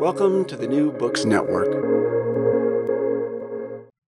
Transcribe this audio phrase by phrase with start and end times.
[0.00, 1.68] Welcome to the New Books Network.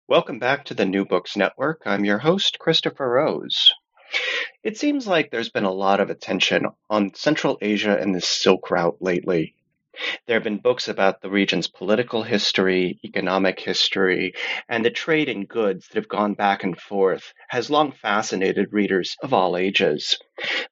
[0.06, 1.82] Welcome back to the New Books Network.
[1.84, 3.72] I'm your host, Christopher Rose.
[4.62, 8.70] It seems like there's been a lot of attention on Central Asia and the Silk
[8.70, 9.56] Route lately.
[10.26, 14.34] There have been books about the region's political history, economic history,
[14.68, 19.16] and the trade in goods that have gone back and forth has long fascinated readers
[19.22, 20.16] of all ages.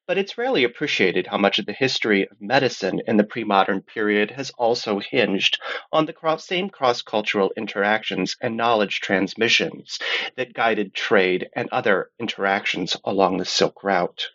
[0.07, 3.81] But it's rarely appreciated how much of the history of medicine in the pre modern
[3.81, 5.59] period has also hinged
[5.91, 9.99] on the cross, same cross cultural interactions and knowledge transmissions
[10.37, 14.29] that guided trade and other interactions along the Silk Route.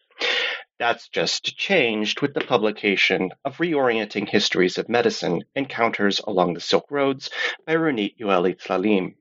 [0.79, 6.91] That's just changed with the publication of Reorienting Histories of Medicine Encounters Along the Silk
[6.91, 7.31] Roads
[7.65, 9.15] by Ronit Yoeli Tlalim.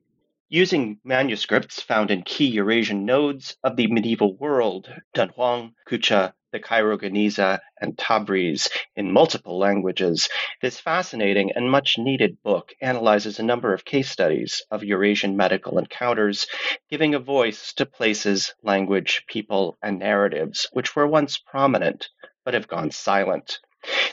[0.53, 6.95] Using manuscripts found in key Eurasian nodes of the medieval world, Dunhuang, Kucha, the Cairo
[6.95, 10.29] Geniza, and Tabriz, in multiple languages,
[10.61, 15.79] this fascinating and much needed book analyzes a number of case studies of Eurasian medical
[15.79, 16.45] encounters,
[16.87, 22.09] giving a voice to places, language, people, and narratives which were once prominent
[22.45, 23.57] but have gone silent.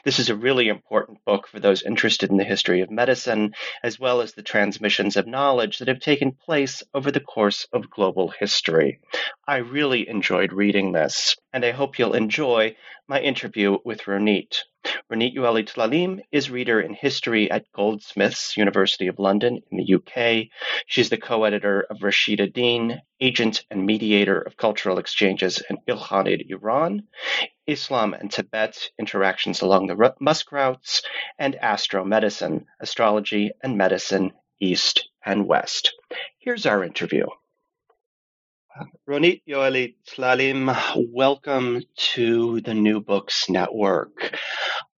[0.04, 3.98] This is a really important book for those interested in the history of medicine, as
[3.98, 8.28] well as the transmissions of knowledge that have taken place over the course of global
[8.28, 9.00] history.
[9.50, 12.76] I really enjoyed reading this, and I hope you'll enjoy
[13.08, 14.58] my interview with Ronit.
[15.10, 20.50] Ronit Yoeli Tlalim is reader in history at Goldsmiths, University of London in the UK.
[20.86, 27.08] She's the co-editor of Rashid al-Din, agent and mediator of cultural exchanges in Ilkhanid, Iran,
[27.66, 31.02] Islam and Tibet, interactions along the Musk routes,
[31.40, 34.30] and astromedicine, astrology and medicine,
[34.60, 35.92] east and west.
[36.38, 37.26] Here's our interview.
[39.08, 40.74] Ronit Yoeli Tlalim,
[41.10, 41.82] welcome
[42.14, 44.36] to the New Books Network.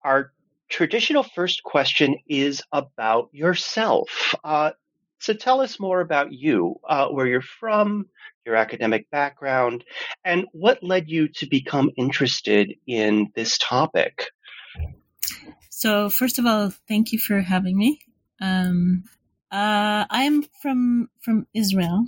[0.03, 0.33] Our
[0.69, 4.35] traditional first question is about yourself.
[4.43, 4.73] Uh,
[5.21, 8.07] so tell us more about you, uh, where you're from,
[8.47, 9.85] your academic background,
[10.25, 14.27] and what led you to become interested in this topic.
[15.69, 18.01] So, first of all, thank you for having me.
[18.41, 19.05] Um,
[19.51, 22.07] uh, I'm from from Israel,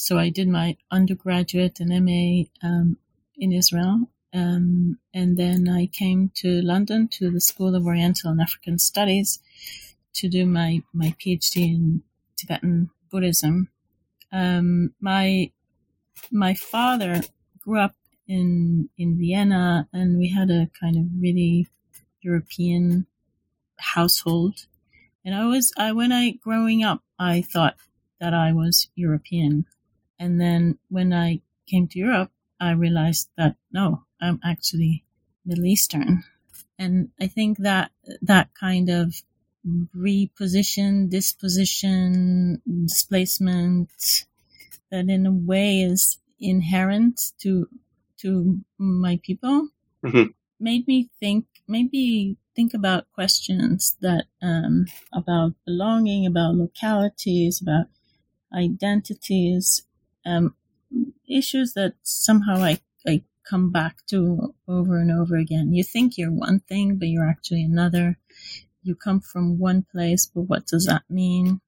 [0.00, 2.98] so I did my undergraduate and MA um,
[3.36, 4.08] in Israel.
[4.32, 9.40] Um, and then I came to London to the School of Oriental and African Studies
[10.14, 12.02] to do my, my PhD in
[12.36, 13.70] Tibetan Buddhism.
[14.30, 15.50] Um, my
[16.30, 17.22] my father
[17.60, 21.68] grew up in in Vienna, and we had a kind of really
[22.20, 23.06] European
[23.78, 24.66] household.
[25.24, 27.76] And I was I when I growing up, I thought
[28.20, 29.66] that I was European.
[30.18, 32.30] And then when I came to Europe,
[32.60, 35.04] I realized that no, I'm actually
[35.44, 36.24] Middle Eastern.
[36.78, 37.90] And I think that
[38.22, 39.14] that kind of
[39.96, 43.90] reposition, disposition, displacement,
[44.90, 47.68] that in a way is inherent to
[48.18, 49.68] to my people,
[50.04, 50.30] mm-hmm.
[50.58, 57.86] made me think maybe think about questions that um, about belonging, about localities, about
[58.52, 59.82] identities,
[60.26, 60.54] um,
[61.28, 65.72] issues that somehow I, I come back to over and over again.
[65.74, 68.18] You think you're one thing, but you're actually another.
[68.82, 71.60] you come from one place, but what does that mean?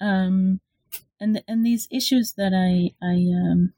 [0.00, 0.60] Um,
[1.20, 3.74] and and these issues that I I um,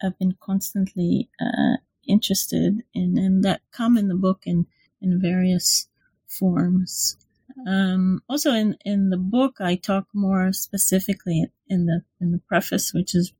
[0.00, 4.66] have been constantly uh, interested in, and that come in the book in
[5.00, 5.88] in various
[6.26, 7.16] forms.
[7.66, 12.92] Um, also, in in the book, I talk more specifically in the in the preface,
[12.92, 13.32] which is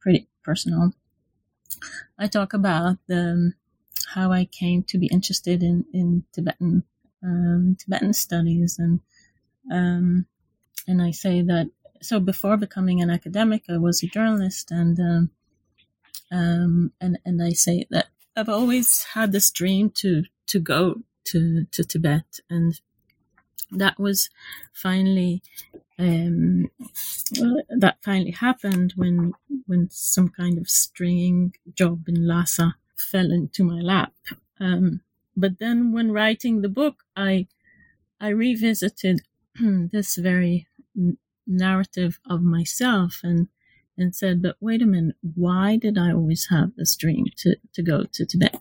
[0.00, 0.92] pretty personal.
[2.18, 3.52] I talk about the
[4.14, 6.84] how I came to be interested in in Tibetan
[7.22, 9.00] um, Tibetan studies, and
[9.70, 10.26] um,
[10.86, 11.68] and I say that
[12.02, 15.30] so before becoming an academic, I was a journalist, and um,
[16.30, 18.06] um, and and I say that
[18.36, 22.80] I've always had this dream to to go to to Tibet, and
[23.70, 24.30] that was
[24.72, 25.42] finally
[25.98, 26.70] um,
[27.70, 29.32] that finally happened when
[29.66, 34.12] when some kind of stringing job in Lhasa fell into my lap.
[34.60, 35.00] Um,
[35.36, 37.46] but then when writing the book, I
[38.20, 39.22] I revisited
[39.60, 40.66] this very
[40.96, 43.48] n- narrative of myself and
[43.98, 47.82] and said, but wait a minute, why did I always have this dream to, to
[47.82, 48.60] go to Tibet?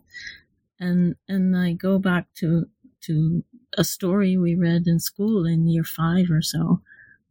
[0.79, 2.67] And and I go back to
[3.01, 3.43] to
[3.77, 6.81] a story we read in school in year five or so,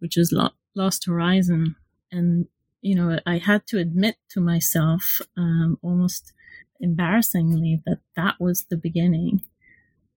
[0.04, 0.38] which is
[0.74, 1.76] Lost Horizon.
[2.12, 2.46] And,
[2.82, 6.34] you know, I had to admit to myself, um, almost
[6.78, 9.40] embarrassingly, that that was the beginning.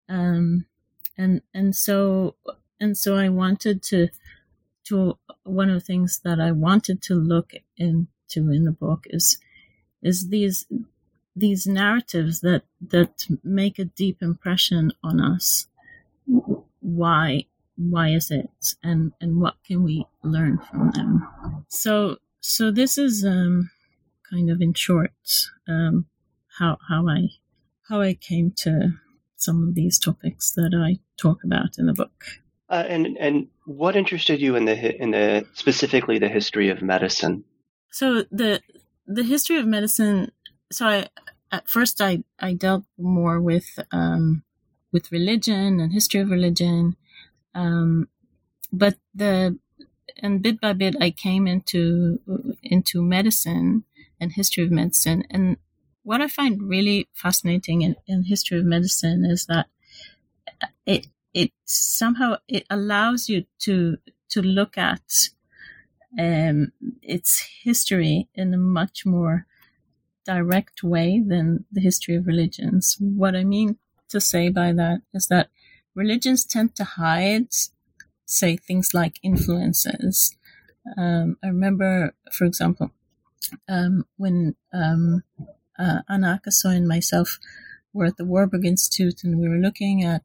[0.10, 0.66] Um,
[1.18, 2.36] and, and so,
[2.81, 4.10] and so I wanted to,
[4.88, 9.40] to, one of the things that I wanted to look into in the book is,
[10.04, 10.66] is these,
[11.33, 15.68] these narratives that, that make a deep impression on us
[16.81, 17.45] why
[17.77, 18.50] why is it?
[18.83, 21.27] And and what can we learn from them?
[21.69, 23.69] So so this is um
[24.29, 25.12] kind of in short
[25.68, 26.06] um
[26.59, 27.29] how how i
[27.88, 28.91] how i came to
[29.38, 32.25] some of these topics that i talk about in the book.
[32.69, 37.44] Uh, and and what interested you in the in the specifically the history of medicine?
[37.91, 38.62] So the
[39.06, 40.31] the history of medicine
[40.69, 41.07] so i
[41.51, 44.44] at first i i dealt more with um
[44.91, 46.95] with religion and history of religion.
[47.57, 48.09] Um,
[48.71, 49.59] but the
[50.19, 52.19] and bit by bit, I came into
[52.63, 53.86] into medicine
[54.19, 55.24] and history of medicine.
[55.30, 55.57] And
[56.04, 59.68] what I find really fascinating in, in history of medicine is that
[60.86, 63.98] it it somehow it allows you to
[64.30, 65.01] to look at
[66.19, 66.71] um,
[67.01, 69.45] its history in a much more
[70.25, 72.98] direct way than the history of religions.
[73.00, 73.77] What I mean
[74.09, 75.50] to say by that is that
[75.97, 77.47] religions tend to hide,
[78.25, 80.35] say, things like influences.
[80.95, 82.91] Um, I remember, for example,
[83.67, 85.23] um, when um,
[85.77, 87.39] uh, Anna Akasoy and myself
[87.94, 90.23] were at the Warburg Institute and we were looking at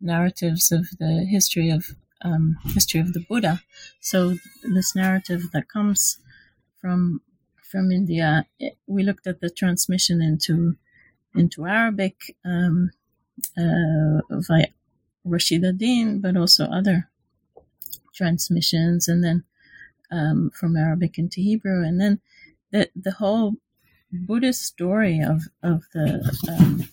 [0.00, 3.62] narratives of the history of um, history of the Buddha.
[4.00, 6.18] So this narrative that comes
[6.80, 7.22] from
[7.70, 10.76] from India, it, we looked at the transmission into
[11.34, 12.90] into Arabic um,
[13.56, 14.66] uh, via
[15.24, 17.08] Rashid ad-Din, but also other
[18.14, 19.44] transmissions, and then
[20.10, 22.20] um, from Arabic into Hebrew, and then
[22.72, 23.54] the the whole
[24.12, 26.06] Buddhist story of of the
[26.48, 26.88] um,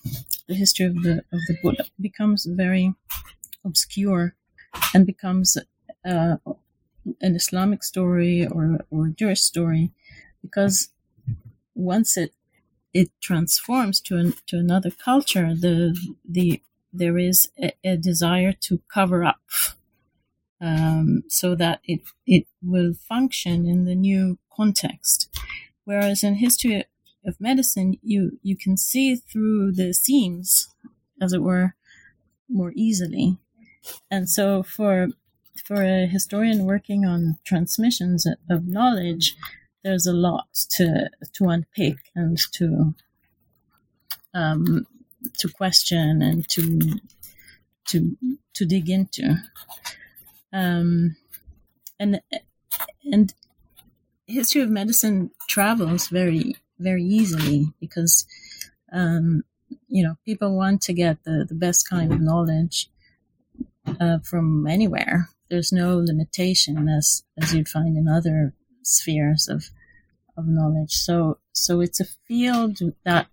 [0.47, 2.93] the history of the of the Buddha becomes very
[3.65, 4.35] obscure
[4.93, 5.57] and becomes
[6.05, 6.37] uh,
[7.21, 9.91] an Islamic story or or Jewish story
[10.41, 10.89] because
[11.75, 12.33] once it
[12.93, 16.61] it transforms to an, to another culture, the the
[16.93, 19.41] there is a, a desire to cover up
[20.59, 25.29] um, so that it it will function in the new context.
[25.85, 26.85] Whereas in history
[27.25, 30.67] of medicine, you you can see through the seams,
[31.21, 31.75] as it were,
[32.49, 33.37] more easily.
[34.09, 35.09] And so for
[35.65, 39.35] for a historian working on transmissions of knowledge,
[39.83, 42.95] there's a lot to to unpick and to
[44.33, 44.85] um,
[45.39, 46.99] to question and to
[47.87, 48.17] to
[48.53, 49.35] to dig into.
[50.53, 51.15] Um,
[51.99, 52.21] and
[53.11, 53.33] and
[54.25, 58.25] history of medicine travels very very easily because
[58.91, 59.43] um,
[59.87, 62.89] you know people want to get the, the best kind of knowledge
[63.99, 65.29] uh, from anywhere.
[65.49, 68.53] There's no limitation as as you'd find in other
[68.83, 69.69] spheres of
[70.37, 70.93] of knowledge.
[70.93, 73.27] So so it's a field that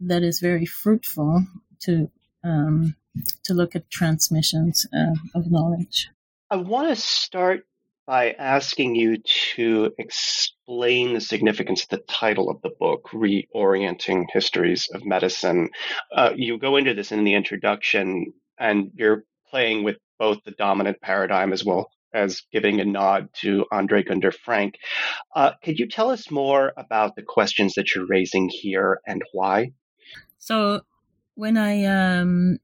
[0.00, 1.46] that is very fruitful
[1.80, 2.10] to
[2.44, 2.96] um,
[3.44, 6.10] to look at transmissions uh, of knowledge.
[6.50, 7.64] I want to start
[8.06, 9.18] by asking you
[9.54, 15.70] to explain the significance of the title of the book, Reorienting Histories of Medicine.
[16.14, 21.00] Uh, you go into this in the introduction, and you're playing with both the dominant
[21.00, 24.76] paradigm as well as giving a nod to Andre Gunder Frank.
[25.34, 29.72] Uh, could you tell us more about the questions that you're raising here and why?
[30.46, 30.82] So,
[31.34, 32.60] when I um,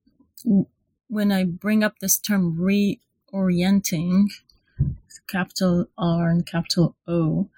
[1.08, 4.26] when I bring up this term reorienting,
[5.26, 7.48] capital R and capital O,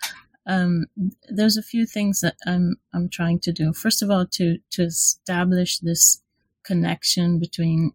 [0.47, 0.87] um,
[1.28, 3.75] there's a few things that I'm I'm trying to do.
[3.75, 6.23] First of all, to to establish this
[6.62, 7.93] connection between,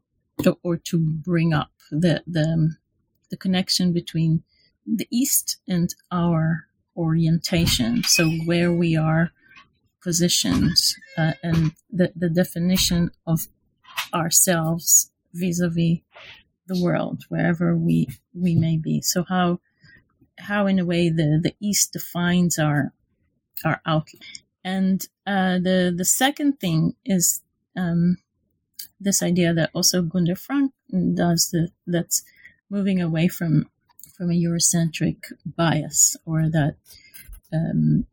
[0.62, 2.75] or to bring up the the
[3.31, 4.43] the connection between
[4.86, 8.03] the East and our orientation.
[8.03, 9.31] So where we are
[10.03, 10.77] positioned
[11.18, 13.48] uh, and the, the definition of
[14.13, 16.00] ourselves vis-a-vis
[16.68, 19.01] the world, wherever we we may be.
[19.01, 19.60] So how
[20.38, 22.94] how in a way the, the East defines our
[23.65, 24.22] our outlook.
[24.63, 27.41] And uh, the the second thing is
[27.75, 28.18] um,
[29.00, 30.74] this idea that also Gunder Frank
[31.13, 32.24] does the, that's
[32.70, 33.70] moving away from
[34.15, 36.75] from a Eurocentric bias, or that
[37.53, 38.06] um,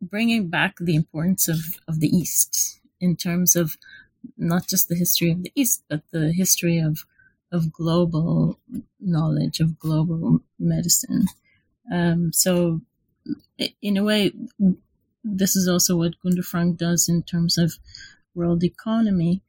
[0.00, 3.76] bringing back the importance of, of the East in terms of
[4.36, 7.04] not just the history of the East, but the history of
[7.50, 8.58] of global
[9.00, 11.24] knowledge, of global medicine.
[11.90, 12.82] Um, so,
[13.80, 14.32] in a way,
[15.24, 17.78] this is also what Gunder Frank does in terms of
[18.34, 19.42] world economy.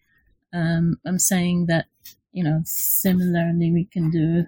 [0.53, 1.87] Um, I'm saying that
[2.31, 4.45] you know similarly we can do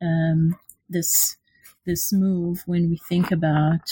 [0.00, 0.58] um,
[0.88, 1.36] this
[1.84, 3.90] this move when we think about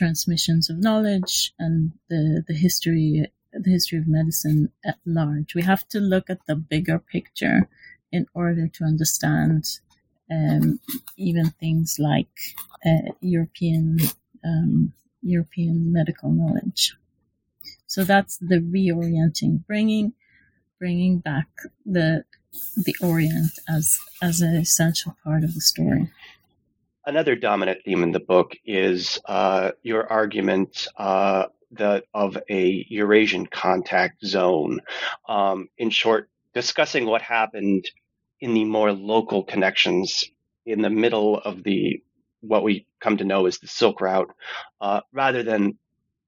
[0.00, 5.54] transmissions of knowledge and the the history the history of medicine at large.
[5.54, 7.68] We have to look at the bigger picture
[8.10, 9.62] in order to understand
[10.30, 10.80] um,
[11.16, 12.34] even things like
[12.86, 13.98] uh, European
[14.42, 16.96] um, European medical knowledge.
[17.86, 20.14] So that's the reorienting, bringing
[20.78, 21.48] bringing back
[21.84, 22.24] the
[22.86, 26.04] the Orient as as an essential part of the story.
[27.06, 31.46] Another dominant theme in the book is uh, your argument uh,
[32.12, 34.80] of a Eurasian contact zone.
[35.26, 37.90] Um, in short, discussing what happened
[38.40, 40.24] in the more local connections
[40.66, 42.02] in the middle of the
[42.40, 44.30] what we come to know as the Silk Route,
[44.80, 45.78] uh, rather than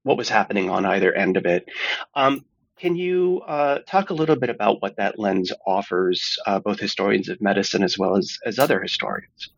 [0.02, 1.66] what was happening on either end of it.
[2.14, 2.44] Um,
[2.78, 7.28] can you uh, talk a little bit about what that lens offers uh, both historians
[7.28, 9.50] of medicine as well as, as other historians?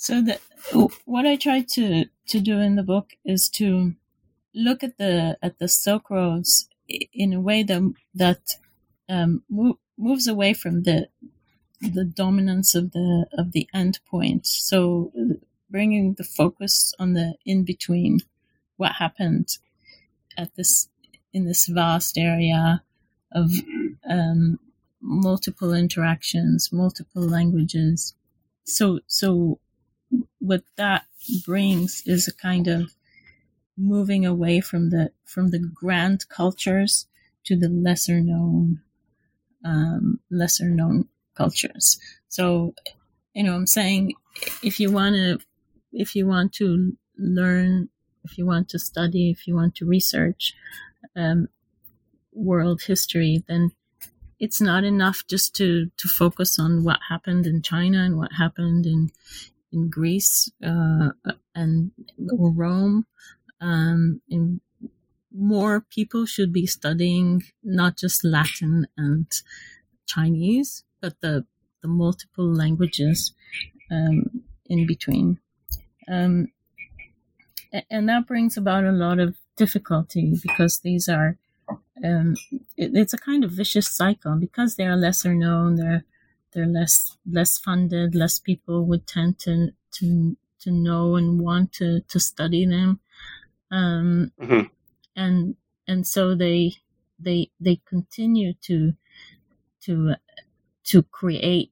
[0.00, 0.40] So the,
[1.04, 3.96] what I try to, to do in the book is to
[4.54, 8.40] look at the at the Silk Roads in a way that that
[9.10, 9.42] um,
[9.98, 11.08] moves away from the
[11.82, 14.46] the dominance of the of the end point.
[14.46, 15.12] So
[15.68, 18.20] bringing the focus on the in between,
[18.78, 19.58] what happened
[20.34, 20.88] at this
[21.34, 22.82] in this vast area
[23.32, 23.50] of
[24.08, 24.60] um,
[25.02, 28.14] multiple interactions, multiple languages.
[28.64, 29.60] So so
[30.38, 31.04] what that
[31.44, 32.94] brings is a kind of
[33.76, 37.06] moving away from the from the grand cultures
[37.44, 38.80] to the lesser known
[39.64, 41.98] um, lesser known cultures.
[42.28, 42.74] So,
[43.34, 44.14] you know, I'm saying
[44.62, 45.38] if you want to,
[45.92, 47.88] if you want to learn,
[48.24, 50.54] if you want to study, if you want to research
[51.16, 51.48] um,
[52.32, 53.72] world history, then
[54.38, 58.86] it's not enough just to, to focus on what happened in China and what happened
[58.86, 59.10] in
[59.72, 61.10] in Greece uh,
[61.54, 63.06] and Rome.
[63.60, 64.60] Um, in
[65.32, 69.26] more people should be studying not just Latin and
[70.06, 71.44] Chinese, but the
[71.82, 73.32] the multiple languages
[73.90, 75.38] um, in between.
[76.08, 76.48] Um,
[77.90, 81.38] and that brings about a lot of difficulty because these are
[82.04, 82.34] um,
[82.76, 86.04] it, it's a kind of vicious cycle because they are lesser known they're
[86.52, 92.00] they're less less funded less people would tend to to to know and want to
[92.02, 93.00] to study them
[93.70, 94.66] um, mm-hmm.
[95.16, 96.72] and and so they
[97.18, 98.92] they they continue to
[99.82, 100.14] to
[100.84, 101.70] to create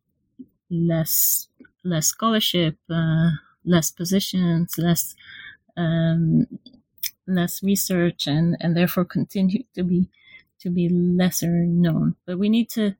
[0.70, 1.48] less
[1.84, 3.30] less scholarship, uh,
[3.64, 5.14] less positions, less
[5.76, 6.46] um,
[7.26, 10.08] less research, and and therefore continue to be
[10.60, 12.16] to be lesser known.
[12.26, 12.94] But we need to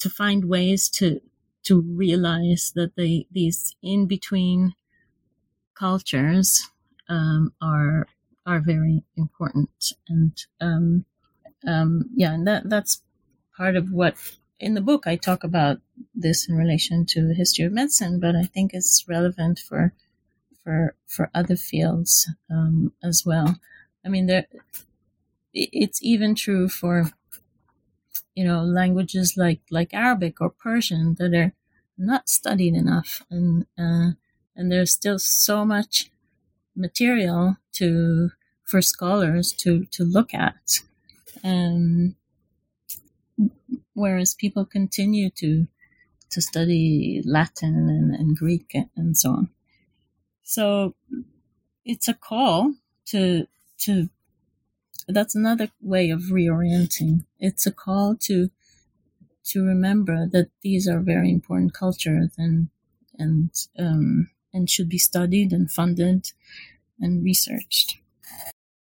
[0.00, 1.20] to find ways to
[1.64, 4.74] to realize that they these in between
[5.74, 6.70] cultures
[7.08, 8.06] um, are
[8.46, 11.04] are very important, and um,
[11.66, 13.02] um, yeah, and that that's
[13.56, 14.16] part of what
[14.60, 15.78] in the book, I talk about
[16.14, 19.92] this in relation to the history of medicine, but I think it's relevant for
[20.62, 23.58] for for other fields um, as well.
[24.04, 24.46] I mean, there,
[25.52, 27.10] it's even true for
[28.34, 31.52] you know languages like like Arabic or Persian that are
[31.96, 34.12] not studied enough, and uh,
[34.56, 36.10] and there's still so much
[36.76, 38.30] material to
[38.64, 40.80] for scholars to to look at.
[41.42, 42.16] Um,
[43.94, 45.66] whereas people continue to
[46.30, 49.48] to study Latin and, and Greek and so on.
[50.42, 50.94] So
[51.84, 52.74] it's a call
[53.06, 53.46] to
[53.78, 54.08] to
[55.08, 57.24] that's another way of reorienting.
[57.38, 58.50] It's a call to
[59.46, 62.68] to remember that these are very important cultures and
[63.18, 66.32] and um, and should be studied and funded
[67.00, 67.98] and researched.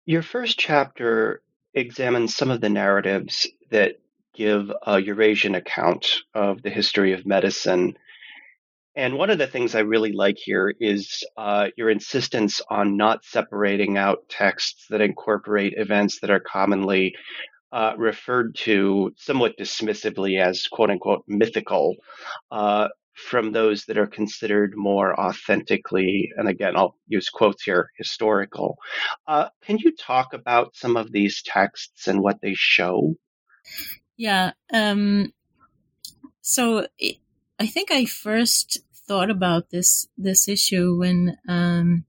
[0.05, 1.41] Your first chapter
[1.73, 3.99] examines some of the narratives that
[4.33, 7.97] give a Eurasian account of the history of medicine.
[8.95, 13.25] And one of the things I really like here is uh, your insistence on not
[13.25, 17.15] separating out texts that incorporate events that are commonly
[17.71, 21.95] uh, referred to somewhat dismissively as quote unquote mythical
[22.51, 28.77] uh, from those that are considered more authentically, and again, I'll use quotes here, historical.
[29.27, 33.15] Uh, can you talk about some of these texts and what they show?
[34.17, 34.53] Yeah.
[34.71, 35.31] Um,
[36.41, 37.17] so it,
[37.59, 42.05] I think I first thought about this this issue when um,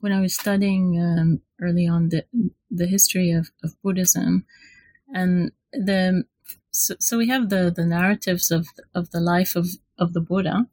[0.00, 2.24] when I was studying um, early on the
[2.70, 4.46] the history of, of Buddhism,
[5.12, 6.24] and the
[6.70, 9.66] so, so we have the the narratives of of the life of
[9.98, 10.66] of the Buddha,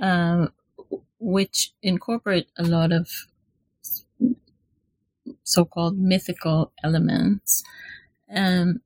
[0.00, 0.48] uh,
[1.18, 3.08] which incorporate a lot of
[5.42, 7.62] so-called mythical elements.
[8.34, 8.80] Um,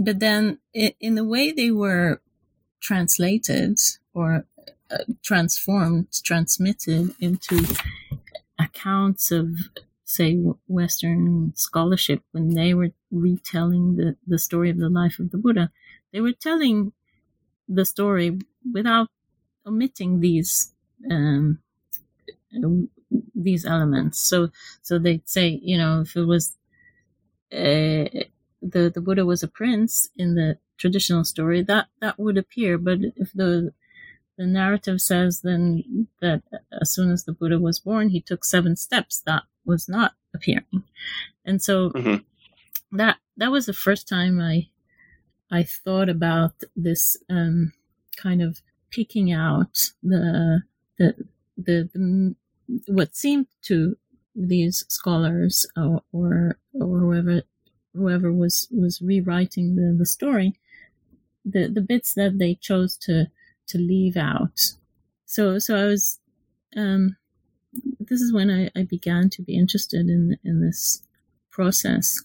[0.00, 2.20] but then in the way they were
[2.88, 3.78] translated
[4.14, 4.46] or
[4.92, 7.56] uh, transformed, transmitted into
[8.58, 9.48] accounts of,
[10.04, 10.34] say,
[10.68, 15.70] Western scholarship when they were retelling the, the story of the life of the Buddha,
[16.12, 16.92] they were telling
[17.68, 18.38] the story
[18.72, 19.08] without
[19.66, 20.74] omitting these
[21.10, 21.60] um,
[23.34, 24.20] these elements.
[24.20, 24.48] So,
[24.82, 26.56] so they'd say, you know, if it was
[27.52, 28.08] uh,
[28.62, 32.78] the the Buddha was a prince in the traditional story, that that would appear.
[32.78, 33.72] But if the
[34.36, 36.42] the narrative says then that
[36.80, 40.84] as soon as the Buddha was born, he took seven steps, that was not appearing,
[41.44, 42.96] and so mm-hmm.
[42.96, 44.68] that that was the first time I
[45.50, 47.72] I thought about this um,
[48.16, 48.60] kind of
[48.90, 50.62] picking out the
[50.98, 51.14] the
[51.56, 52.34] the, the
[52.86, 53.96] what seemed to
[54.34, 57.42] these scholars or or, or whoever
[57.94, 60.54] whoever was was rewriting the, the story,
[61.44, 63.26] the the bits that they chose to
[63.68, 64.60] to leave out.
[65.26, 66.20] So so I was
[66.76, 67.16] um,
[68.00, 71.02] this is when I, I began to be interested in in this
[71.50, 72.22] process.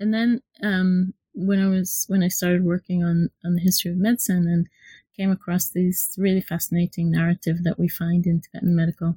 [0.00, 3.96] And then um, when I was when I started working on on the history of
[3.96, 4.68] medicine and
[5.16, 9.16] came across this really fascinating narrative that we find in Tibetan medical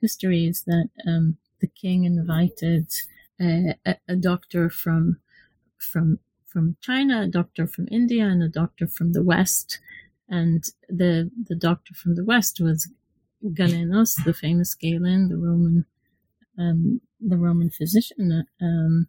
[0.00, 2.88] histories that um, the king invited
[3.40, 3.74] a,
[4.08, 5.18] a doctor from
[5.78, 6.18] from
[6.52, 9.80] from China, a doctor from India, and a doctor from the West.
[10.28, 12.90] And the the doctor from the West was
[13.44, 15.86] Galenos, the famous Galen, the Roman
[16.58, 18.46] um, the Roman physician.
[18.60, 19.08] Um,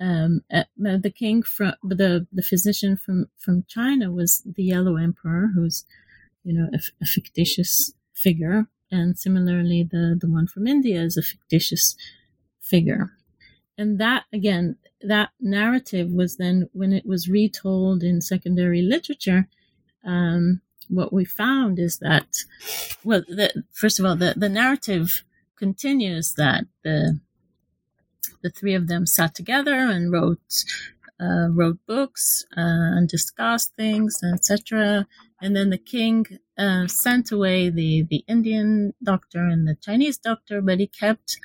[0.00, 5.50] um, uh, the king from the the physician from from China was the Yellow Emperor,
[5.54, 5.84] who's
[6.44, 11.22] you know a, a fictitious figure, and similarly the the one from India is a
[11.22, 11.96] fictitious
[12.60, 13.17] figure.
[13.78, 19.48] And that, again, that narrative was then, when it was retold in secondary literature,
[20.04, 22.28] um, what we found is that,
[23.04, 25.24] well, the, first of all, the, the narrative
[25.56, 27.20] continues that the
[28.42, 30.64] the three of them sat together and wrote
[31.20, 35.06] uh, wrote books uh, and discussed things, etc.
[35.42, 40.60] And then the king uh, sent away the the Indian doctor and the Chinese doctor,
[40.60, 41.38] but he kept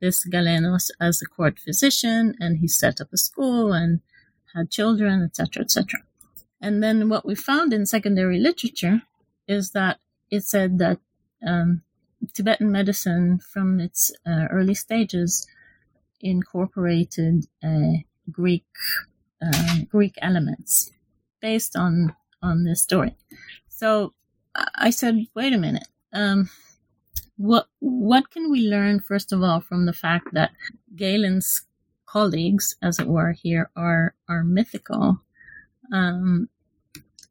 [0.00, 4.00] this Galenos as a court physician, and he set up a school and
[4.54, 6.00] had children, etc., etc.
[6.60, 9.02] And then what we found in secondary literature
[9.46, 9.98] is that
[10.30, 10.98] it said that
[11.46, 11.82] um,
[12.34, 15.46] Tibetan medicine, from its uh, early stages,
[16.20, 18.66] incorporated uh, Greek
[19.40, 20.90] uh, Greek elements
[21.40, 23.14] based on on this story.
[23.68, 24.14] So
[24.74, 25.86] I said, wait a minute.
[26.12, 26.50] Um,
[27.38, 30.50] what what can we learn first of all from the fact that
[30.94, 31.62] Galen's
[32.04, 35.20] colleagues, as it were, here are are mythical?
[35.92, 36.50] Um,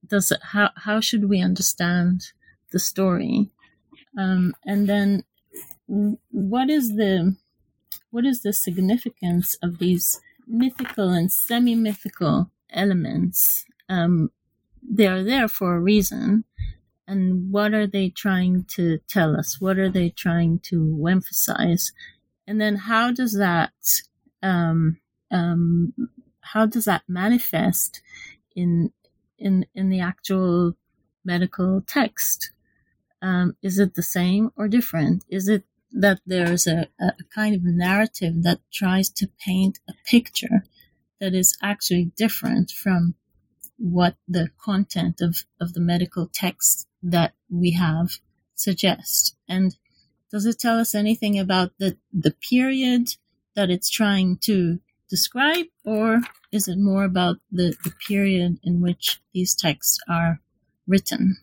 [0.08, 2.32] does it, how how should we understand
[2.72, 3.52] the story?
[4.18, 5.24] Um, and then
[5.86, 7.36] what is the
[8.10, 13.66] what is the significance of these mythical and semi-mythical elements.
[13.90, 14.32] Um,
[14.82, 16.46] they are there for a reason.
[17.08, 19.62] And what are they trying to tell us?
[19.62, 21.94] What are they trying to emphasize?
[22.46, 23.72] And then how does that,
[24.44, 24.98] um,
[25.32, 25.94] um,
[26.42, 28.02] how does that manifest
[28.56, 28.92] in,
[29.38, 30.76] in, in the actual
[31.24, 32.52] medical text?
[33.22, 35.24] Um, is it the same or different?
[35.30, 40.66] Is it that there's a, a kind of narrative that tries to paint a picture
[41.20, 43.16] that is actually different from
[43.78, 48.20] what the content of, of the medical text that we have
[48.56, 49.36] suggest?
[49.48, 49.76] And
[50.32, 53.16] does it tell us anything about the, the period
[53.56, 59.20] that it's trying to describe, or is it more about the, the period in which
[59.34, 60.42] these texts are
[60.86, 61.38] written?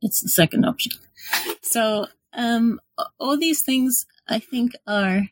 [0.00, 0.92] It's the second option.
[1.62, 2.80] So um,
[3.18, 5.28] all these things I think are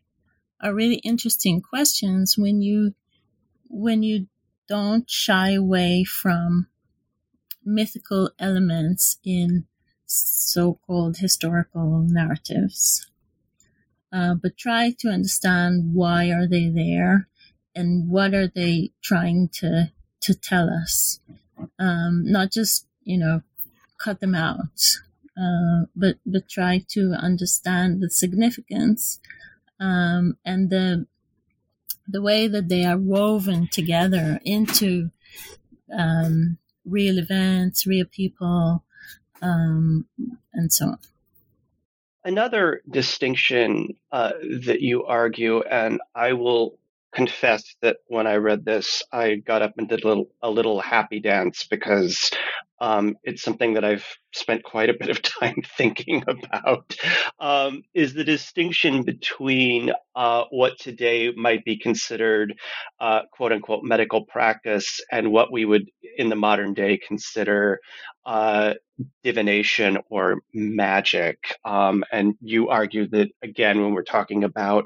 [0.62, 2.94] are really interesting questions when you
[3.68, 4.26] when you
[4.68, 6.68] don't shy away from
[7.64, 9.66] mythical elements in
[10.06, 13.06] so-called historical narratives.
[14.12, 17.28] Uh, but try to understand why are they there
[17.74, 21.20] and what are they trying to to tell us.
[21.78, 23.42] Um, not just you know
[23.98, 24.98] cut them out
[25.40, 29.20] uh, but but try to understand the significance
[29.78, 31.06] um, and the
[32.06, 35.10] the way that they are woven together into
[35.96, 38.84] um, real events, real people,
[39.42, 40.06] um,
[40.52, 40.98] and so on.
[42.24, 44.32] Another distinction uh,
[44.64, 46.78] that you argue, and I will
[47.12, 50.80] confess that when I read this, I got up and did a little, a little
[50.80, 52.30] happy dance because
[52.80, 56.94] um, it's something that I've spent quite a bit of time thinking about,
[57.38, 62.54] um, is the distinction between uh, what today might be considered
[63.00, 67.80] uh, quote unquote medical practice and what we would in the modern day consider
[68.26, 68.74] uh,
[69.22, 71.38] divination or magic.
[71.64, 74.84] Um, and you argue that, again, when we're talking about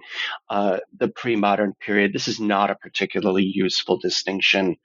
[0.49, 4.77] uh, the pre modern period, this is not a particularly useful distinction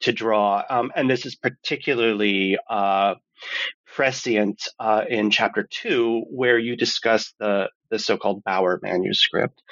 [0.00, 0.62] to draw.
[0.68, 3.14] Um, and this is particularly uh,
[3.86, 9.62] prescient uh, in chapter two, where you discuss the, the so called Bower manuscript.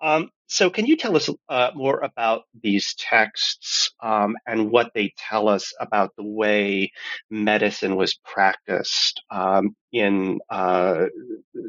[0.00, 5.12] Um, so, can you tell us uh, more about these texts um, and what they
[5.16, 6.92] tell us about the way
[7.30, 11.06] medicine was practiced um, in uh,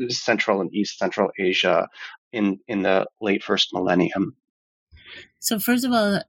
[0.09, 1.87] Central and East Central Asia
[2.31, 4.35] in, in the late first millennium?
[5.39, 6.21] So, first of all,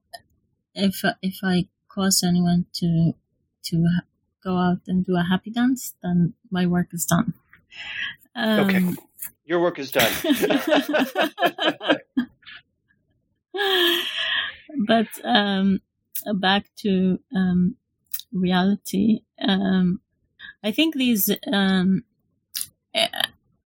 [0.75, 3.13] if if I cause anyone to
[3.65, 3.87] to
[4.47, 7.35] go out and do a happy dance, then my work is done.
[8.35, 8.85] Um, okay,
[9.45, 10.13] your work is done.
[14.87, 15.81] but um,
[16.35, 17.77] back to um,
[18.33, 20.01] reality, um,
[20.63, 21.31] I think these.
[21.53, 22.05] Um,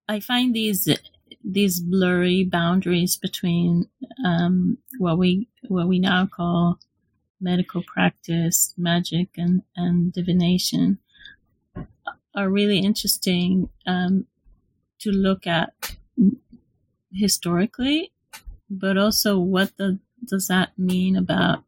[0.08, 0.88] I find these
[1.44, 3.88] these blurry boundaries between
[4.24, 6.78] um, what we what we now call
[7.40, 10.98] medical practice, magic, and, and divination
[12.34, 14.26] are really interesting um,
[15.00, 15.96] to look at
[17.12, 18.12] historically,
[18.70, 21.64] but also what the, does that mean about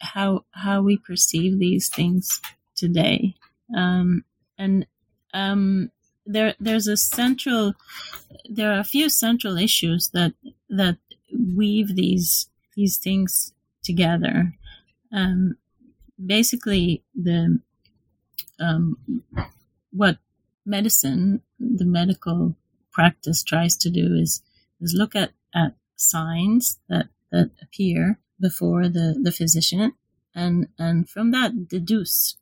[0.00, 2.40] how how we perceive these things
[2.74, 3.34] today?
[3.76, 4.24] Um,
[4.58, 4.86] and
[5.32, 5.90] um,
[6.26, 7.74] there there's a central
[8.48, 10.34] there are a few central issues that
[10.68, 10.98] that
[11.32, 14.52] weave these these things together
[15.12, 15.56] um,
[16.24, 17.60] basically the
[18.60, 18.96] um,
[19.90, 20.18] what
[20.64, 22.56] medicine, the medical
[22.92, 24.42] practice tries to do is
[24.80, 29.92] is look at, at signs that, that appear before the, the physician
[30.34, 32.36] and and from that deduce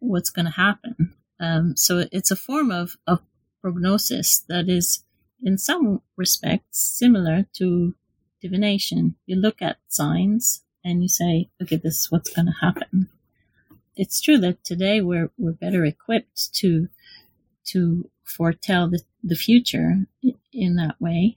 [0.00, 1.14] what's going to happen.
[1.40, 3.20] Um, so it's a form of, of
[3.62, 5.04] prognosis that is
[5.42, 7.94] in some respects similar to
[8.42, 9.14] divination.
[9.26, 13.08] You look at signs and you say, okay, this is what's going to happen.
[13.94, 16.88] It's true that today we're, we're better equipped to,
[17.66, 20.06] to foretell the, the future
[20.52, 21.36] in that way.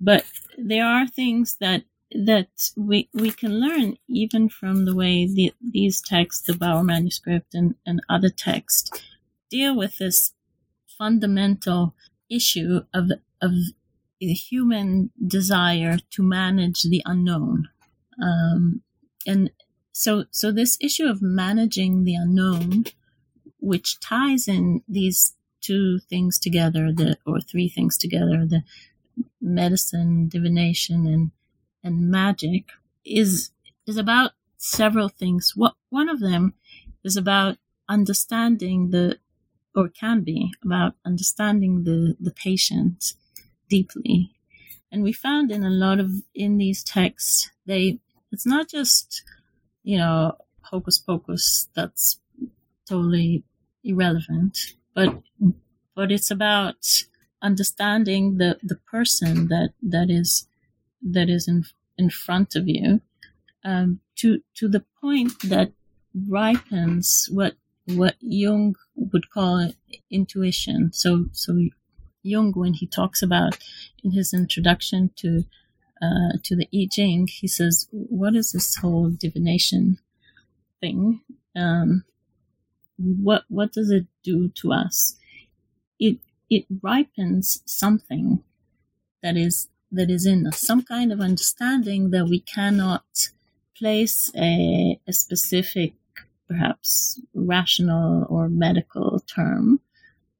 [0.00, 0.24] But
[0.58, 6.00] there are things that, that we, we can learn even from the way the, these
[6.00, 8.90] texts, the Bower manuscript and, and other texts
[9.50, 10.32] deal with this
[10.98, 11.94] fundamental
[12.28, 13.52] issue of, of
[14.20, 17.68] the human desire to manage the unknown
[18.20, 18.82] um,
[19.26, 19.50] and
[19.92, 22.84] so, so this issue of managing the unknown,
[23.58, 28.62] which ties in these two things together, the or three things together, the
[29.40, 31.30] medicine, divination, and
[31.82, 32.70] and magic,
[33.04, 33.50] is
[33.86, 35.52] is about several things.
[35.54, 36.54] What one of them
[37.04, 39.18] is about understanding the,
[39.74, 43.14] or can be about understanding the the patient
[43.68, 44.32] deeply.
[44.92, 48.00] And we found in a lot of in these texts, they
[48.32, 49.22] it's not just
[49.82, 52.20] you know hocus pocus that's
[52.88, 53.44] totally
[53.84, 54.58] irrelevant,
[54.94, 55.22] but
[55.94, 57.04] but it's about
[57.42, 60.46] understanding the the person that that is
[61.02, 61.64] that is in
[61.98, 63.00] in front of you
[63.64, 65.72] um, to to the point that
[66.28, 67.54] ripens what
[67.86, 69.72] what Jung would call
[70.10, 70.92] intuition.
[70.92, 71.58] So so
[72.22, 73.58] Jung, when he talks about
[74.04, 75.44] in his introduction to
[76.02, 79.98] uh, to the I Ching, he says, "What is this whole divination
[80.80, 81.20] thing?
[81.56, 82.04] Um,
[82.96, 85.16] what what does it do to us?
[85.98, 88.42] It it ripens something
[89.22, 93.04] that is that is in us, some kind of understanding that we cannot
[93.76, 95.94] place a, a specific,
[96.48, 99.80] perhaps rational or medical term,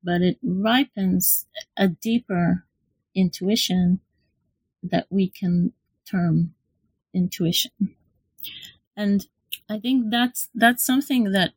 [0.05, 1.46] but it ripens
[1.77, 2.64] a deeper
[3.14, 4.01] intuition
[4.83, 5.73] that we can
[6.07, 6.55] term
[7.14, 7.97] intuition.
[8.97, 9.27] And
[9.69, 11.53] I think that's that's something that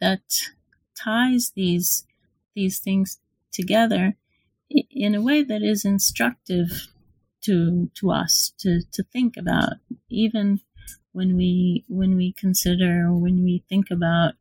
[0.00, 0.22] that
[0.96, 2.06] ties these
[2.54, 3.18] these things
[3.52, 4.16] together
[4.70, 6.88] in a way that is instructive
[7.42, 9.74] to to us to to think about
[10.10, 10.60] even
[11.12, 14.34] when we when we consider when we think about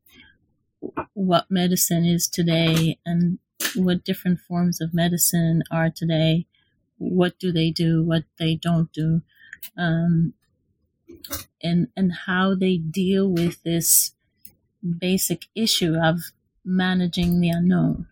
[1.13, 3.39] what medicine is today and
[3.75, 6.45] what different forms of medicine are today
[6.97, 9.21] what do they do what they don't do
[9.77, 10.33] um,
[11.61, 14.13] and and how they deal with this
[14.99, 16.19] basic issue of
[16.63, 18.07] managing the unknown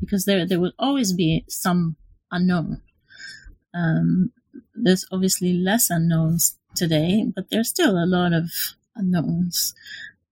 [0.00, 1.96] because there there will always be some
[2.30, 2.82] unknown.
[3.74, 4.32] Um,
[4.74, 8.50] there's obviously less unknowns today, but there's still a lot of
[8.96, 9.74] unknowns.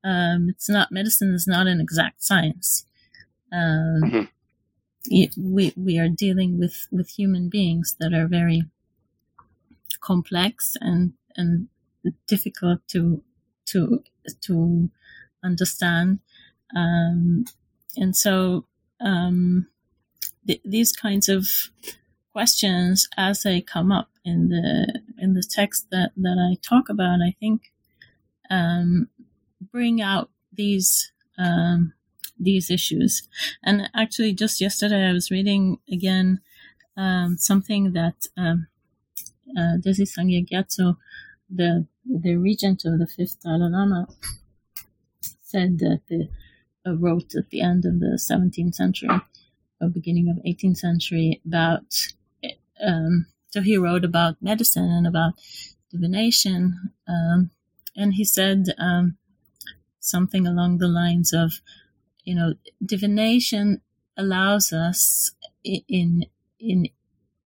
[0.05, 2.87] Um, it's not medicine is not an exact science.
[3.53, 4.23] Um, mm-hmm.
[5.37, 8.62] We we are dealing with with human beings that are very
[10.01, 11.69] complex and and
[12.27, 13.23] difficult to
[13.66, 14.03] to
[14.42, 14.90] to
[15.45, 16.21] understand.
[16.75, 17.45] Um,
[17.97, 18.66] and so
[19.01, 19.69] um,
[20.47, 21.47] th- these kinds of
[22.33, 27.21] questions, as they come up in the in the text that that I talk about,
[27.21, 27.73] I think
[28.51, 29.09] um,
[29.73, 31.92] bring out these um,
[32.38, 33.29] these issues.
[33.62, 36.40] And actually, just yesterday, I was reading again
[36.96, 38.68] um, something that um,
[39.57, 40.96] uh, Desi Sangye
[41.49, 44.07] the the regent of the fifth Dalai Lama,
[45.42, 46.29] said that the
[46.87, 49.09] uh, wrote at the end of the 17th century
[49.81, 51.85] or beginning of 18th century about
[52.85, 55.35] um, so he wrote about medicine and about
[55.90, 57.51] divination um,
[57.96, 59.16] and he said um,
[60.01, 61.61] something along the lines of
[62.27, 63.81] you know divination
[64.19, 65.33] allows us
[65.65, 66.27] in
[66.61, 66.89] in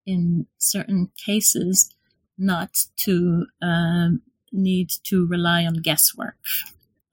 [0.08, 1.94] in certain cases
[2.38, 6.36] not to um, need to rely on guesswork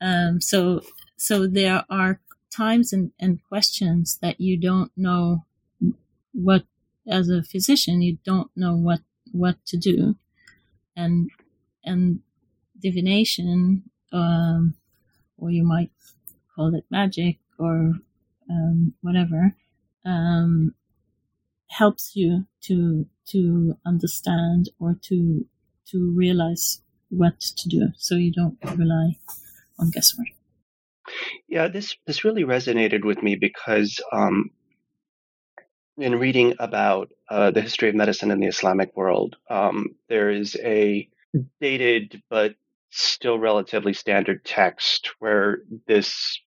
[0.01, 0.81] um, so
[1.17, 2.21] so there are
[2.57, 5.45] times and, and questions that you don't know
[6.33, 6.65] what,
[7.09, 9.01] as a physician, you don't know what,
[9.33, 10.17] what to do.
[10.97, 11.31] And,
[11.85, 12.21] and
[12.81, 14.75] divination, um,
[15.37, 15.91] or you might
[16.55, 17.93] call it magic or,
[18.51, 19.55] um, whatever,
[20.05, 20.75] um,
[21.69, 25.47] helps you to, to understand or to,
[25.87, 29.17] to realize what to do so you don't rely
[29.79, 30.29] on guesswork.
[31.49, 34.51] Yeah, this this really resonated with me because um,
[35.97, 40.57] in reading about uh, the history of medicine in the Islamic world, um, there is
[40.57, 41.09] a
[41.61, 42.55] dated but
[42.91, 46.41] still relatively standard text where this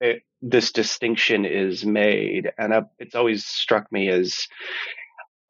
[0.00, 4.46] it, this distinction is made, and uh, it's always struck me as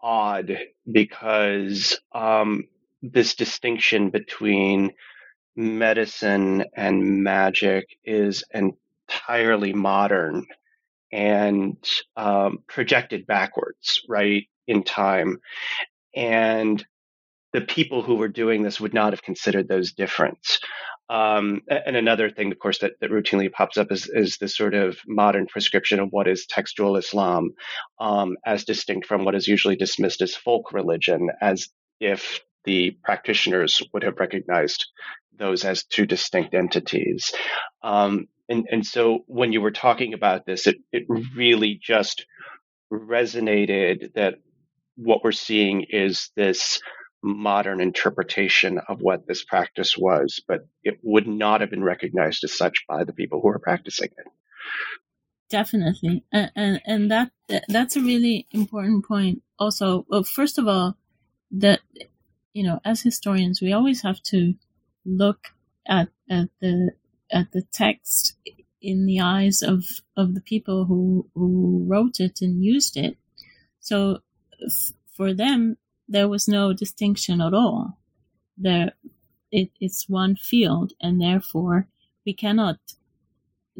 [0.00, 0.58] odd
[0.90, 2.64] because um,
[3.02, 4.92] this distinction between
[5.56, 10.46] medicine and magic is entirely modern
[11.12, 11.76] and
[12.16, 15.38] um, projected backwards, right, in time.
[16.14, 16.84] And
[17.52, 20.38] the people who were doing this would not have considered those different.
[21.10, 24.74] Um, and another thing, of course, that, that routinely pops up is, is this sort
[24.74, 27.50] of modern prescription of what is textual Islam,
[27.98, 33.82] um, as distinct from what is usually dismissed as folk religion, as if the practitioners
[33.94, 34.86] would have recognized
[35.38, 37.32] those as two distinct entities.
[37.82, 42.26] Um, and, and so when you were talking about this, it, it really just
[42.92, 44.34] resonated that
[44.96, 46.80] what we're seeing is this
[47.22, 52.56] modern interpretation of what this practice was, but it would not have been recognized as
[52.56, 54.26] such by the people who were practicing it.
[55.50, 57.32] Definitely, and and, and that
[57.68, 59.42] that's a really important point.
[59.58, 60.96] Also, well, first of all,
[61.50, 61.80] that
[62.52, 64.54] you know, as historians, we always have to
[65.06, 65.48] look
[65.86, 66.92] at at the
[67.32, 68.36] at the text
[68.80, 69.84] in the eyes of
[70.16, 73.16] of the people who who wrote it and used it.
[73.80, 74.18] So
[74.64, 75.78] f- for them,
[76.08, 77.98] there was no distinction at all.
[78.56, 78.92] There,
[79.52, 81.86] it, it's one field, and therefore
[82.24, 82.78] we cannot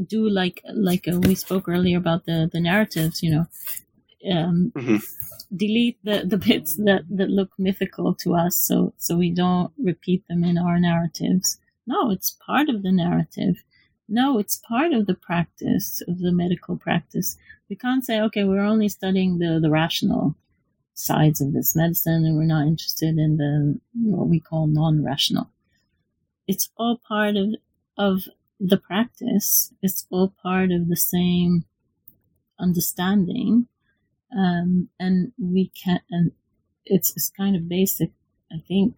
[0.07, 3.23] do like like uh, we spoke earlier about the the narratives.
[3.23, 3.47] You know,
[4.31, 4.97] um, mm-hmm.
[5.55, 10.27] delete the the bits that that look mythical to us, so so we don't repeat
[10.29, 11.59] them in our narratives.
[11.87, 13.65] No, it's part of the narrative.
[14.09, 17.37] No, it's part of the practice of the medical practice.
[17.69, 20.37] We can't say, okay, we're only studying the the rational
[20.99, 25.49] sides of this medicine and we're not interested in the what we call non-rational.
[26.47, 27.55] It's all part of
[27.97, 28.23] of
[28.59, 29.73] the practice.
[29.83, 31.65] It's all part of the same
[32.59, 33.69] understanding.
[34.37, 36.33] Um, and we can and
[36.85, 38.11] it's, it's kind of basic
[38.53, 38.95] i think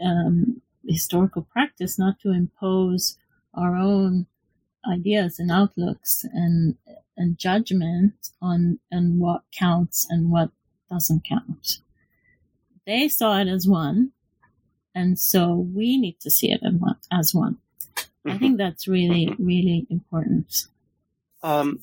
[0.00, 3.18] um, historical practice not to impose
[3.52, 4.26] our own
[4.90, 6.76] ideas and outlooks and
[7.16, 10.50] and judgment on and what counts and what
[10.90, 11.78] doesn't count.
[12.86, 14.12] They saw it as one,
[14.94, 16.60] and so we need to see it
[17.12, 17.58] as one.
[17.96, 18.30] Mm-hmm.
[18.30, 19.44] I think that's really, mm-hmm.
[19.44, 20.66] really important.
[21.42, 21.80] Um,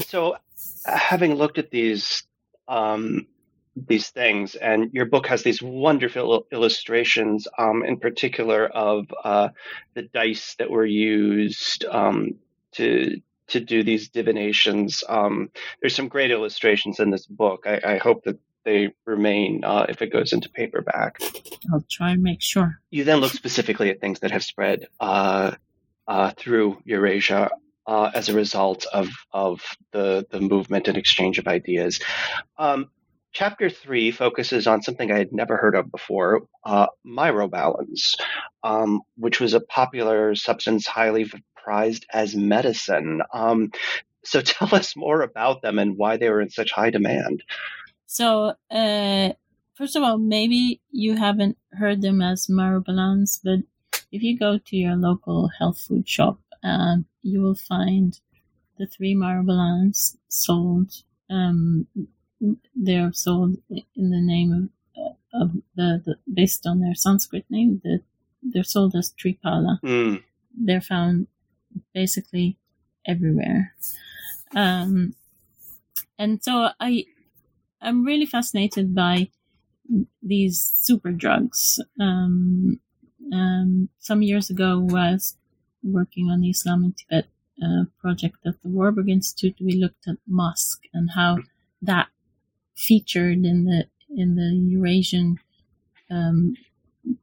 [0.00, 0.36] so,
[0.84, 2.24] having looked at these
[2.68, 3.26] um,
[3.74, 9.48] these things, and your book has these wonderful illustrations, um, in particular of uh,
[9.94, 12.34] the dice that were used um,
[12.72, 13.20] to
[13.52, 15.02] to do these divinations.
[15.08, 17.64] Um, there's some great illustrations in this book.
[17.66, 21.20] I, I hope that they remain uh, if it goes into paperback.
[21.72, 22.80] I'll try and make sure.
[22.90, 25.52] You then look specifically at things that have spread uh,
[26.06, 27.50] uh, through Eurasia
[27.86, 29.62] uh, as a result of of
[29.92, 32.00] the the movement and exchange of ideas.
[32.56, 32.90] Um,
[33.32, 38.14] chapter three focuses on something I had never heard of before, uh, myrobalans,
[38.62, 41.24] um, which was a popular substance highly
[41.62, 43.22] prized as medicine.
[43.32, 43.72] Um,
[44.24, 47.42] so tell us more about them and why they were in such high demand.
[48.06, 49.32] So, uh,
[49.74, 53.60] first of all, maybe you haven't heard them as myrobalans, but
[54.10, 58.20] if you go to your local health food shop, um, you will find
[58.78, 60.92] the three myrobalans sold.
[61.30, 61.86] Um,
[62.74, 67.80] they're sold in the name of, of the, the, based on their Sanskrit name.
[67.82, 68.00] The,
[68.42, 69.80] they're sold as Triphala.
[69.82, 70.22] Mm.
[70.54, 71.28] They're found
[71.94, 72.56] basically
[73.06, 73.74] everywhere.
[74.54, 75.14] Um,
[76.18, 77.04] and so I,
[77.80, 79.28] I'm really fascinated by
[80.22, 81.80] these super drugs.
[82.00, 82.80] Um,
[83.32, 85.36] um, some years ago, was
[85.82, 87.26] working on the Islam Tibet
[87.62, 89.56] uh, project at the Warburg Institute.
[89.60, 91.38] We looked at musk and how
[91.80, 92.08] that
[92.76, 95.38] featured in the in the Eurasian
[96.10, 96.54] um,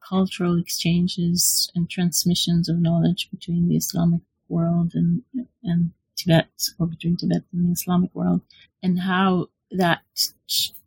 [0.08, 5.24] cultural exchanges and transmissions of knowledge between the Islamic world and
[5.64, 8.42] and Tibet, or between Tibet and the Islamic world,
[8.84, 10.02] and how that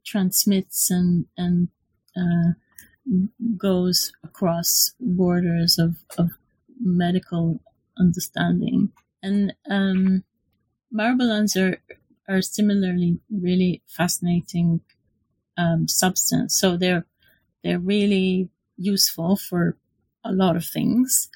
[0.05, 1.69] transmits and and
[2.17, 2.53] uh,
[3.57, 6.31] goes across borders of, of
[6.81, 7.61] medical
[7.99, 8.91] understanding.
[9.23, 10.25] And um,
[11.57, 11.79] are
[12.29, 14.81] are similarly really fascinating
[15.57, 16.59] um, substance.
[16.59, 17.07] So they're
[17.63, 19.77] they're really useful for
[20.25, 21.29] a lot of things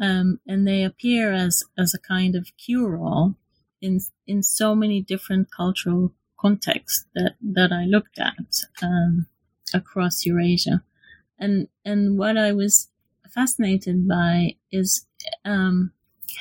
[0.00, 3.34] um, and they appear as as a kind of cure-all
[3.80, 9.26] in in so many different cultural contexts that that I looked at um,
[9.74, 10.82] across Eurasia,
[11.38, 12.88] and and what I was
[13.28, 15.06] fascinated by is
[15.44, 15.92] um,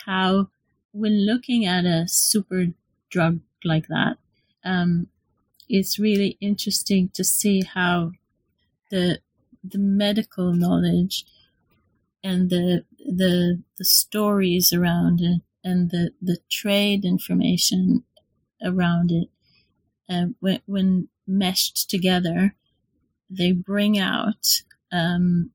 [0.06, 0.50] how
[0.91, 2.67] when looking at a super
[3.10, 4.17] drug like that,
[4.63, 5.08] um,
[5.70, 8.12] it's really interesting to see how
[8.89, 9.20] the
[9.63, 11.25] the medical knowledge
[12.23, 18.03] and the the the stories around it and the the trade information
[18.63, 19.29] around it
[20.10, 22.55] uh, when, when meshed together
[23.29, 25.51] they bring out um,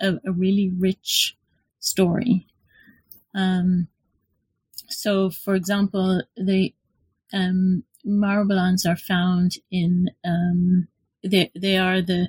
[0.00, 1.36] a, a, really rich
[1.80, 2.46] story.
[3.34, 3.88] Um,
[4.88, 6.74] so for example the
[7.32, 10.88] um, myrobalans are found in um,
[11.22, 12.28] they, they are the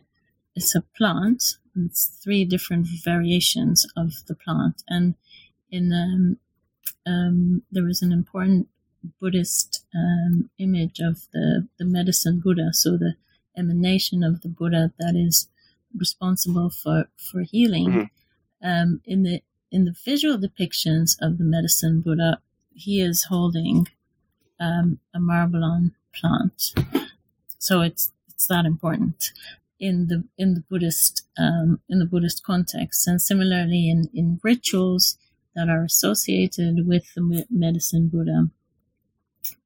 [0.56, 4.84] it's a plant it's three different variations of the plant.
[4.88, 5.16] And
[5.72, 6.38] in um,
[7.06, 8.68] um, there is an important
[9.20, 13.16] Buddhist um, image of the, the medicine Buddha, so the
[13.58, 15.48] emanation of the Buddha that is
[15.96, 17.90] responsible for for healing.
[17.90, 18.68] Mm-hmm.
[18.68, 22.40] Um, in the in the visual depictions of the medicine Buddha,
[22.74, 23.88] he is holding
[24.60, 26.74] um, a myrobalan plant,
[27.60, 29.32] so it's it's that important
[29.86, 35.18] in the in the Buddhist um, in the Buddhist context, and similarly in in rituals
[35.56, 38.50] that are associated with the medicine Buddha,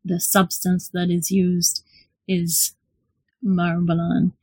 [0.03, 1.83] the substance that is used
[2.27, 2.75] is
[3.43, 4.33] myrobalan,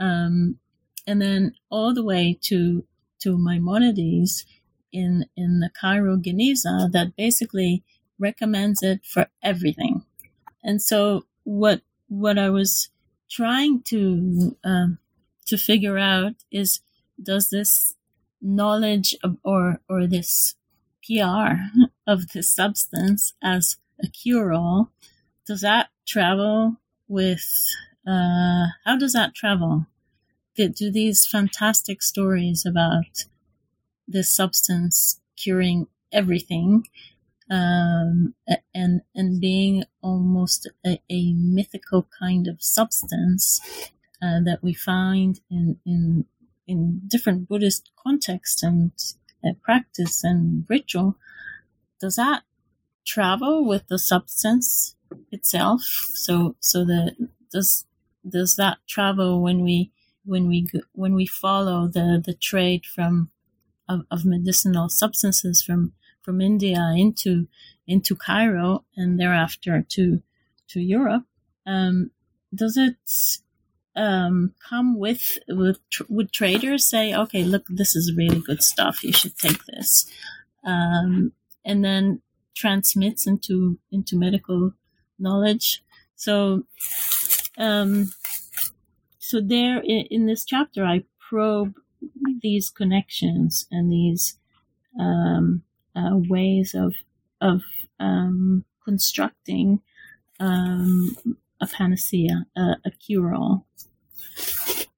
[0.00, 0.58] um,
[1.06, 2.84] and then all the way to
[3.20, 4.44] to Maimonides
[4.92, 7.84] in in the Cairo Geniza that basically
[8.18, 10.04] recommends it for everything,
[10.64, 12.90] and so what what I was
[13.30, 14.98] trying to um,
[15.52, 16.80] to figure out is
[17.22, 17.94] does this
[18.40, 20.54] knowledge of, or or this
[21.06, 21.52] PR
[22.06, 24.90] of this substance as a cure-all
[25.46, 26.76] does that travel
[27.08, 27.44] with
[28.06, 29.86] uh, how does that travel?
[30.56, 33.24] Do, do these fantastic stories about
[34.08, 36.84] this substance curing everything
[37.50, 38.34] um,
[38.74, 43.60] and and being almost a, a, mythical kind of substance
[44.22, 46.24] uh, that we find in in
[46.66, 48.92] in different Buddhist context and
[49.44, 51.16] uh, practice and ritual.
[52.00, 52.42] Does that
[53.04, 54.94] travel with the substance
[55.30, 55.82] itself?
[56.14, 57.16] So so the
[57.50, 57.84] does
[58.28, 59.90] does that travel when we
[60.24, 63.30] when we when we follow the the trade from
[63.88, 65.92] of, of medicinal substances from
[66.22, 67.48] from India into
[67.86, 70.22] into Cairo and thereafter to
[70.68, 71.24] to Europe.
[71.66, 72.10] Um,
[72.54, 72.96] does it
[73.94, 75.78] um, come with with
[76.08, 79.04] would traders say, okay, look, this is really good stuff.
[79.04, 80.06] You should take this,
[80.64, 81.32] um,
[81.64, 82.22] and then
[82.54, 84.72] transmits into into medical
[85.18, 85.82] knowledge.
[86.16, 86.64] So,
[87.58, 88.12] um,
[89.18, 91.74] so there in, in this chapter, I probe
[92.42, 94.38] these connections and these
[94.98, 95.62] um,
[95.94, 96.94] uh, ways of
[97.40, 97.62] of
[98.00, 99.80] um, constructing
[100.40, 101.16] um,
[101.62, 103.66] a panacea, a, a cure-all.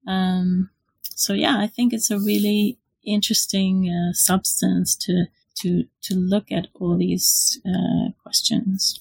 [0.07, 0.69] Um,
[1.15, 6.67] so yeah, I think it's a really interesting uh, substance to to to look at
[6.73, 8.99] all these uh, questions.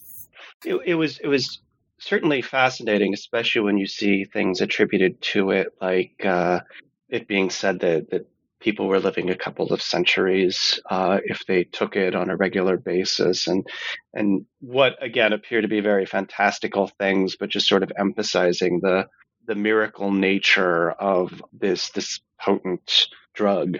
[0.64, 1.60] It, it was it was
[1.98, 6.60] certainly fascinating, especially when you see things attributed to it, like uh,
[7.08, 8.28] it being said that that
[8.64, 12.78] people were living a couple of centuries uh, if they took it on a regular
[12.78, 13.66] basis, and
[14.14, 19.06] and what again appear to be very fantastical things, but just sort of emphasizing the
[19.46, 23.76] the miracle nature of this this potent drug.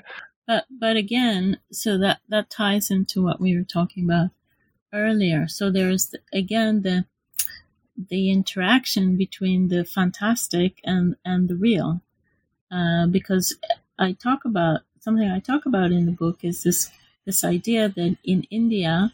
[0.47, 4.31] But but again, so that that ties into what we were talking about
[4.93, 5.49] earlier.
[5.49, 7.07] So there's again the
[7.97, 12.03] the interaction between the fantastic and and the real,
[12.71, 13.57] uh, because
[13.99, 16.91] I talk about something I talk about in the book is this
[17.25, 19.13] this idea that in India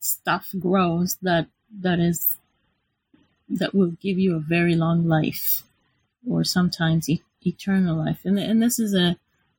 [0.00, 1.48] stuff grows that
[1.80, 2.38] that is
[3.48, 5.62] that will give you a very long life
[6.28, 8.20] or sometimes e- eternal life.
[8.24, 9.16] And and this is a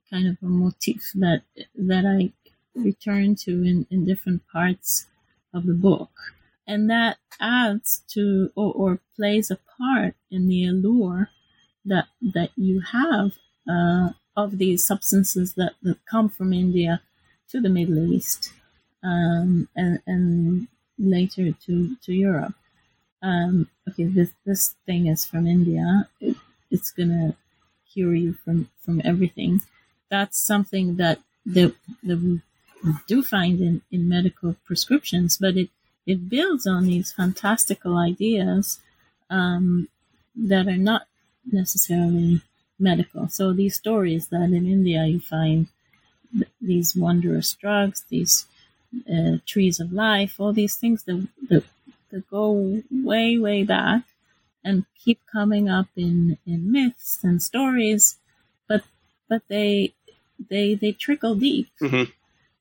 [0.10, 1.44] kind of a motif that
[1.76, 2.32] that I
[2.76, 5.08] return to in, in different parts
[5.54, 6.12] of the book.
[6.68, 11.30] And that adds to or, or plays a part in the allure
[11.86, 13.34] that that you have
[13.70, 17.02] uh, of these substances that, that come from India
[17.50, 18.52] to the Middle East
[19.04, 20.68] um, and, and
[20.98, 22.54] later to, to Europe.
[23.22, 26.08] Um, okay, this, this thing is from India.
[26.20, 26.36] It,
[26.70, 27.36] it's going to
[27.92, 29.62] cure you from, from everything.
[30.10, 32.42] That's something that, that, that we
[33.08, 35.70] do find in, in medical prescriptions, but it,
[36.06, 38.80] it builds on these fantastical ideas
[39.30, 39.88] um,
[40.36, 41.08] that are not
[41.52, 42.42] necessarily
[42.80, 43.28] medical.
[43.30, 45.68] So these stories that in India you find
[46.34, 48.46] th- these wondrous drugs, these
[49.12, 51.64] uh, trees of life, all these things that, that,
[52.12, 54.04] that go way, way back
[54.64, 58.18] and keep coming up in, in myths and stories,
[58.68, 58.84] but
[59.30, 59.94] but they
[60.50, 61.70] they they trickle deep.
[61.82, 62.12] Mm-hmm.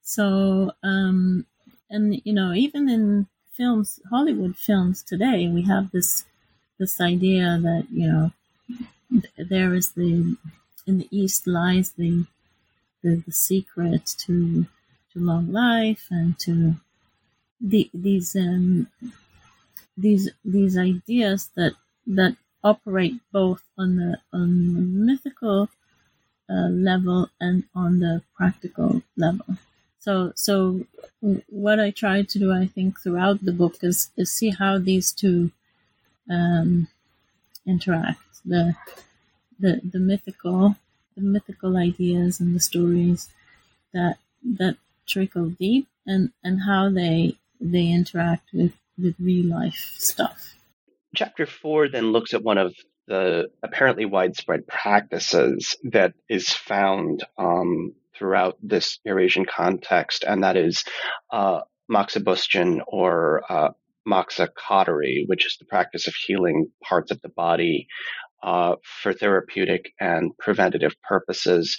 [0.03, 1.47] So um,
[1.91, 6.25] and you know even in films, Hollywood films today, we have this
[6.79, 8.33] this idea that you know
[9.39, 10.37] there is the
[10.87, 12.27] in the east lies the
[13.03, 14.67] the, the secret to
[15.13, 16.75] to long life and to
[17.61, 18.89] the, these um,
[19.97, 21.75] these these ideas that
[22.07, 25.69] that operate both on the on the mythical
[26.51, 29.57] uh, level and on the practical level.
[30.01, 30.87] So so
[31.49, 35.13] what I try to do, I think, throughout the book is is see how these
[35.13, 35.51] two
[36.29, 36.89] um,
[37.67, 38.75] interact the
[39.59, 40.77] the, the mythical
[41.17, 43.29] the mythical ideas and the stories
[43.93, 44.77] that that
[45.07, 50.55] trickle deep and and how they they interact with with real life stuff.
[51.15, 52.75] Chapter four then looks at one of
[53.07, 60.85] the apparently widespread practices that is found um, throughout this Eurasian context, and that is
[61.31, 63.71] uh, moxibustion or uh,
[64.57, 67.87] cautery, which is the practice of healing parts of the body
[68.45, 71.79] uh, for therapeutic and preventative purposes.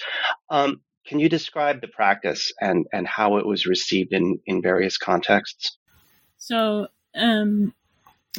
[0.49, 4.97] Um, can you describe the practice and, and how it was received in, in various
[4.97, 5.77] contexts?
[6.37, 7.73] So, um,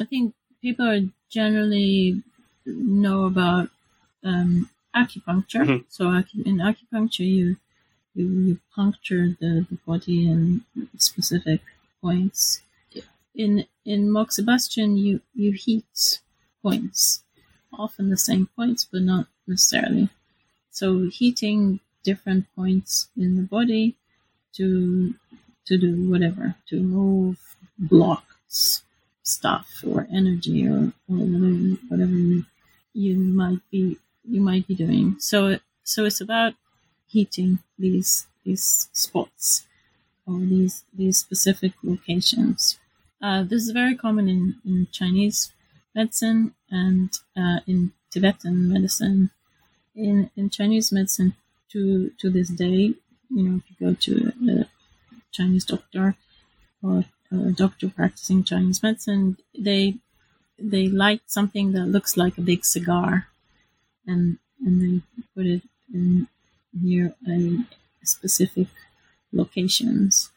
[0.00, 2.22] I think people generally
[2.66, 3.68] know about
[4.24, 5.64] um, acupuncture.
[5.64, 5.82] Mm-hmm.
[5.88, 6.10] So,
[6.44, 7.56] in acupuncture, you
[8.14, 10.64] you, you puncture the, the body in
[10.96, 11.60] specific
[12.02, 12.62] points.
[13.34, 16.20] In in moxibustion, you you heat
[16.62, 17.22] points,
[17.72, 20.08] often the same points, but not necessarily.
[20.70, 23.96] So heating different points in the body
[24.54, 25.14] to
[25.66, 28.82] to do whatever, to move blocks,
[29.26, 32.46] stuff or energy or, or whatever, whatever
[32.94, 35.16] you, might be you might be doing.
[35.18, 36.54] So so it's about
[37.06, 39.66] heating these these spots
[40.26, 42.78] or these these specific locations.
[43.20, 45.52] Uh, this is very common in, in Chinese
[45.94, 49.30] medicine and uh, in Tibetan medicine.
[49.94, 51.34] In in Chinese medicine,
[51.70, 52.94] to to this day,
[53.30, 54.66] you know, if you go to a
[55.32, 56.16] Chinese doctor
[56.82, 59.96] or a doctor practicing Chinese medicine, they
[60.58, 63.28] they light something that looks like a big cigar,
[64.06, 65.02] and and they
[65.34, 65.62] put it
[65.92, 66.28] in
[66.72, 67.64] near a
[68.04, 68.68] specific
[69.32, 70.30] locations.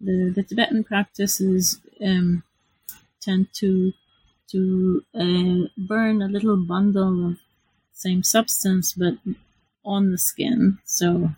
[0.00, 2.42] The the Tibetan practices um,
[3.20, 3.92] tend to
[4.50, 7.38] to uh, burn a little bundle of
[7.92, 9.14] same substance, but
[9.84, 11.30] on the skin, so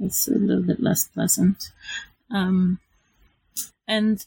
[0.00, 1.70] it's a little bit less pleasant.
[2.30, 2.78] Um,
[3.86, 4.24] and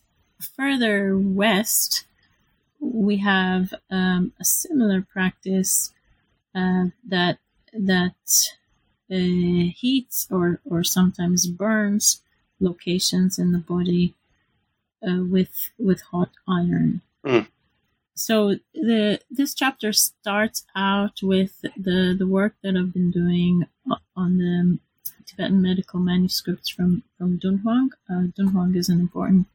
[0.56, 2.06] further west,
[2.80, 5.94] we have um, a similar practice
[6.54, 7.40] uh, that
[7.74, 8.16] that
[9.12, 12.22] uh, heats or or sometimes burns
[12.60, 14.14] locations in the body
[15.06, 17.02] uh, with with hot iron.
[17.26, 17.48] Mm.
[18.18, 23.68] So the this chapter starts out with the the work that I've been doing
[24.16, 24.80] on the
[25.26, 27.90] Tibetan medical manuscripts from from Dunhuang.
[28.10, 29.48] Uh, Dunhuang is an important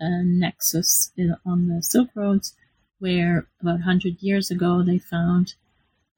[0.00, 2.56] uh, nexus in, on the Silk Roads,
[2.98, 5.54] where about hundred years ago they found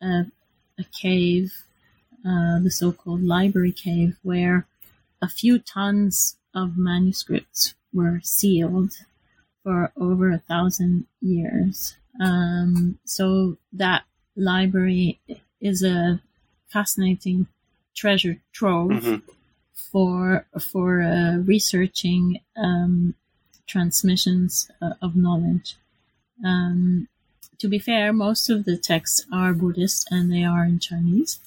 [0.03, 0.25] a,
[0.79, 1.53] a cave,
[2.25, 4.67] uh, the so-called library cave, where
[5.21, 8.93] a few tons of manuscripts were sealed
[9.63, 11.97] for over a thousand years.
[12.21, 14.05] Um, so that
[14.37, 15.21] library
[15.61, 16.21] is a
[16.69, 17.47] fascinating
[17.95, 19.17] treasure trove mm-hmm.
[19.75, 23.15] for for uh, researching um,
[23.67, 25.77] transmissions uh, of knowledge.
[26.45, 27.09] Um,
[27.59, 31.39] to be fair, most of the texts are Buddhist and they are in Chinese,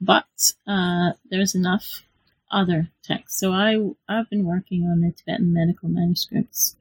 [0.00, 2.02] but uh, there's enough
[2.50, 3.40] other texts.
[3.40, 6.76] So I I've been working on the Tibetan medical manuscripts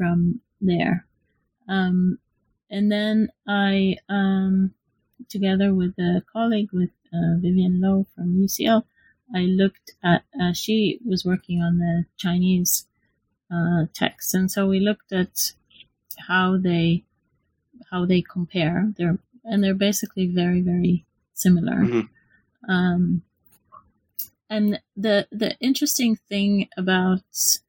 [0.00, 1.04] from there,
[1.68, 2.18] um,
[2.70, 4.72] and then I, um,
[5.28, 8.84] together with a colleague with uh, Vivienne Lo from UCL,
[9.34, 10.22] I looked at.
[10.40, 12.86] Uh, she was working on the Chinese
[13.52, 15.52] uh, texts, and so we looked at
[16.28, 17.04] how they
[17.90, 18.90] how they compare.
[18.96, 21.76] They're and they're basically very very similar.
[21.76, 22.70] Mm-hmm.
[22.70, 23.22] Um,
[24.50, 27.22] and the the interesting thing about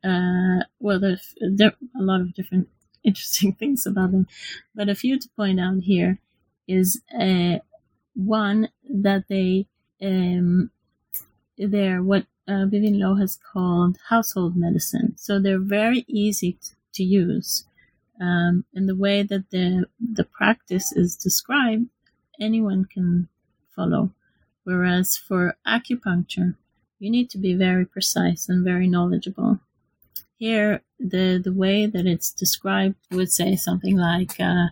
[0.03, 2.67] uh, well, there, there are a lot of different
[3.03, 4.27] interesting things about them,
[4.75, 6.19] but a few to point out here
[6.67, 7.59] is uh,
[8.15, 9.67] one that they
[10.01, 10.71] um,
[11.57, 15.13] they're what uh, Vivienne Lo has called household medicine.
[15.17, 17.65] So they're very easy t- to use.
[18.19, 21.88] Um, and the way that the the practice is described,
[22.39, 23.29] anyone can
[23.75, 24.11] follow.
[24.63, 26.55] Whereas for acupuncture,
[27.02, 29.60] you need to be very precise and very knowledgeable.
[30.38, 34.68] Here, the, the way that it's described would say something like uh,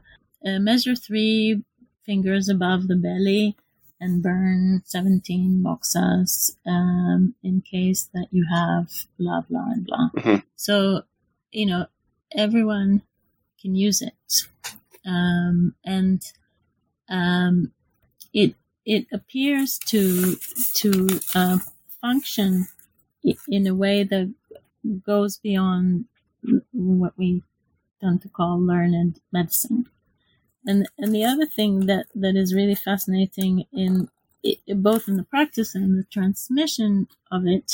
[0.46, 1.64] uh, measure three
[2.06, 3.58] fingers above the belly
[4.00, 10.10] and burn 17 moxas um, in case that you have blah, blah, and blah.
[10.16, 10.36] Mm-hmm.
[10.56, 11.02] So,
[11.52, 11.88] you know,
[12.36, 13.02] everyone
[13.60, 14.14] can use it.
[15.04, 16.22] Um, and
[17.10, 17.72] um,
[18.34, 18.54] it
[18.86, 20.38] it appears to
[20.76, 21.58] to uh,
[22.02, 22.68] function
[23.48, 24.34] in a way that
[25.06, 26.06] goes beyond
[26.72, 27.44] what we
[28.02, 29.86] tend to call learned medicine.
[30.66, 34.10] And and the other thing that, that is really fascinating in
[34.44, 37.74] it, both in the practice and the transmission of it,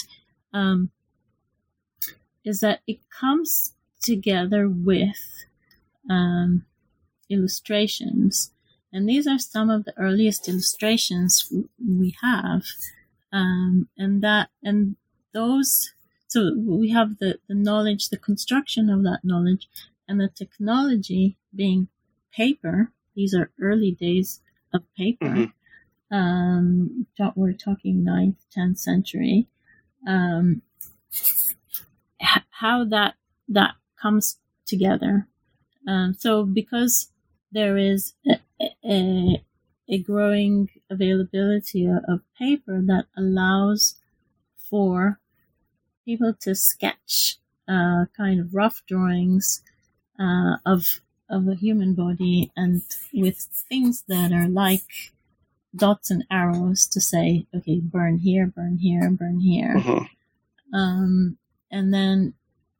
[0.53, 0.91] um,
[2.43, 5.45] is that it comes together with
[6.09, 6.65] um,
[7.29, 8.51] illustrations.
[8.93, 12.63] And these are some of the earliest illustrations we have.
[13.35, 14.95] Um, and that, and
[15.33, 15.93] those,
[16.27, 19.67] so we have the, the knowledge, the construction of that knowledge,
[20.07, 21.89] and the technology being
[22.33, 22.91] paper.
[23.15, 24.41] These are early days
[24.73, 25.25] of paper.
[25.25, 26.15] Mm-hmm.
[26.15, 29.47] Um, we're talking 9th, 10th century.
[30.07, 30.61] Um,
[32.59, 33.15] how that
[33.49, 35.27] that comes together.
[35.87, 37.11] Um, so because
[37.51, 38.39] there is a,
[38.83, 39.43] a,
[39.87, 43.95] a growing availability of paper that allows
[44.57, 45.19] for
[46.05, 49.61] people to sketch uh, kind of rough drawings
[50.19, 52.83] uh, of of a human body and
[53.13, 55.11] with things that are like
[55.75, 59.75] dots and arrows to say, okay, burn here, burn here, burn here.
[59.75, 60.75] Mm-hmm.
[60.75, 61.37] Um,
[61.71, 62.33] and then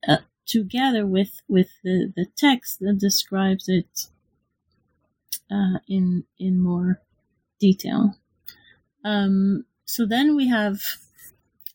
[0.07, 4.07] uh, together with with the, the text that describes it
[5.51, 7.01] uh, in in more
[7.59, 8.15] detail.
[9.03, 10.79] Um, so then we have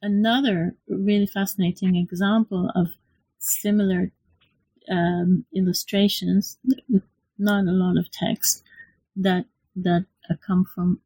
[0.02, 2.88] another really fascinating example of
[3.38, 4.10] similar
[4.90, 6.58] um, illustrations
[7.40, 8.62] not a lot of text
[9.16, 10.04] that that
[10.46, 11.00] come from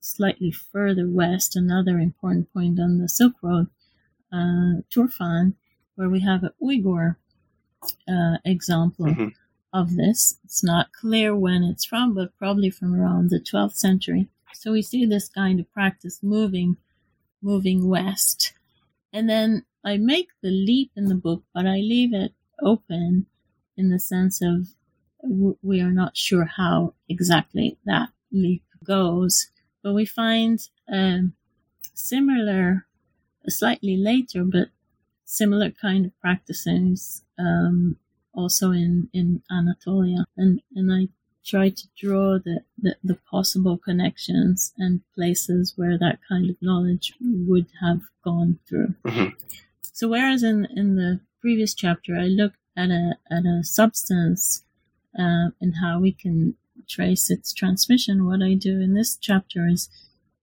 [0.00, 1.56] slightly further west.
[1.56, 3.66] Another important point on the Silk Road,
[4.32, 5.54] uh, Turfan,
[5.96, 7.16] where we have an Uyghur
[8.08, 9.28] uh, example mm-hmm.
[9.72, 10.38] Of this.
[10.44, 14.28] It's not clear when it's from, but probably from around the 12th century.
[14.54, 16.76] So we see this kind of practice moving,
[17.42, 18.52] moving west.
[19.12, 23.26] And then I make the leap in the book, but I leave it open
[23.76, 24.68] in the sense of
[25.22, 29.50] we are not sure how exactly that leap goes.
[29.82, 30.60] But we find
[30.92, 31.34] um,
[31.94, 32.86] similar,
[33.48, 34.68] slightly later, but
[35.24, 37.96] similar kind of practices um,
[38.34, 40.24] also in, in Anatolia.
[40.36, 41.08] And, and I
[41.44, 47.14] try to draw the, the, the, possible connections and places where that kind of knowledge
[47.20, 48.94] would have gone through.
[49.06, 49.28] Mm-hmm.
[49.80, 54.64] So whereas in, in the previous chapter I looked at a, at a substance
[55.18, 56.56] uh, and how we can
[56.88, 59.88] trace its transmission, what I do in this chapter is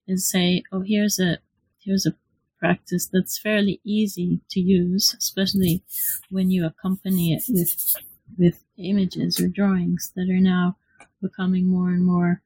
[0.08, 1.38] is say, oh, here's a
[1.84, 2.14] here's a
[2.58, 5.82] practice that's fairly easy to use, especially
[6.30, 7.94] when you accompany it with
[8.36, 10.76] with images or drawings that are now
[11.22, 12.42] becoming more and more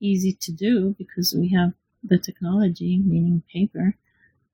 [0.00, 1.72] easy to do because we have
[2.02, 3.96] the technology, meaning paper,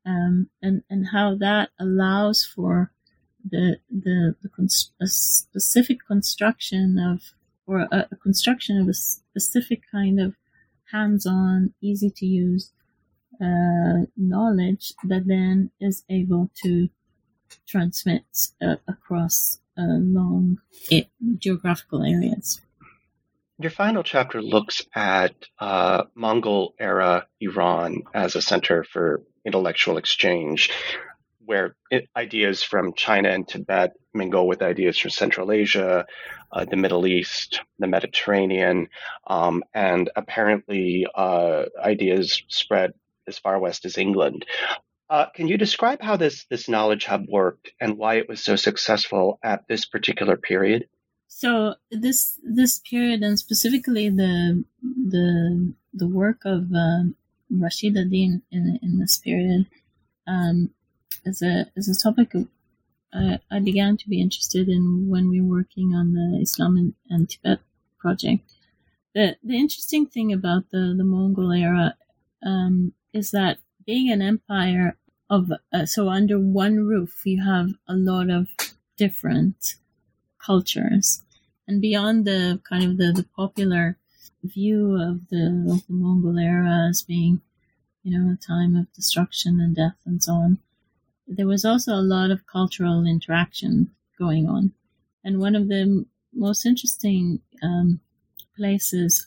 [0.04, 2.92] um, and and how that allows for
[3.48, 7.22] the the, the cons- a specific construction of
[7.66, 10.36] or a, a construction of a specific kind of
[10.92, 12.70] hands-on, easy to use
[13.40, 16.88] uh, knowledge that then is able to
[17.66, 18.24] transmit
[18.62, 20.58] uh, across uh, long
[21.38, 22.60] geographical areas.
[23.58, 30.70] Your final chapter looks at uh, Mongol era Iran as a center for intellectual exchange,
[31.44, 36.04] where it, ideas from China and Tibet mingle with ideas from Central Asia,
[36.52, 38.88] uh, the Middle East, the Mediterranean,
[39.26, 42.92] um, and apparently uh, ideas spread
[43.26, 44.44] as far west as England.
[45.08, 48.56] Uh, can you describe how this this knowledge hub worked and why it was so
[48.56, 50.88] successful at this particular period?
[51.28, 57.04] So this this period and specifically the the the work of uh,
[57.50, 59.66] Rashid al-Din in in this period
[60.26, 60.70] um,
[61.24, 62.32] is a is a topic
[63.16, 66.94] uh, I began to be interested in when we were working on the Islam and,
[67.08, 67.60] and Tibet
[67.98, 68.42] project.
[69.14, 71.96] The the interesting thing about the the Mongol era
[72.44, 74.96] um, is that being an empire
[75.28, 78.48] of uh, so under one roof you have a lot of
[78.96, 79.74] different
[80.38, 81.22] cultures.
[81.68, 83.98] And beyond the kind of the, the popular
[84.42, 87.40] view of the, of the mongol era as being
[88.02, 90.58] you know a time of destruction and death and so on
[91.26, 94.72] there was also a lot of cultural interaction going on.
[95.24, 98.00] And one of the most interesting um,
[98.56, 99.26] places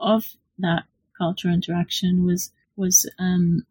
[0.00, 0.84] of that
[1.16, 3.66] cultural interaction was was um,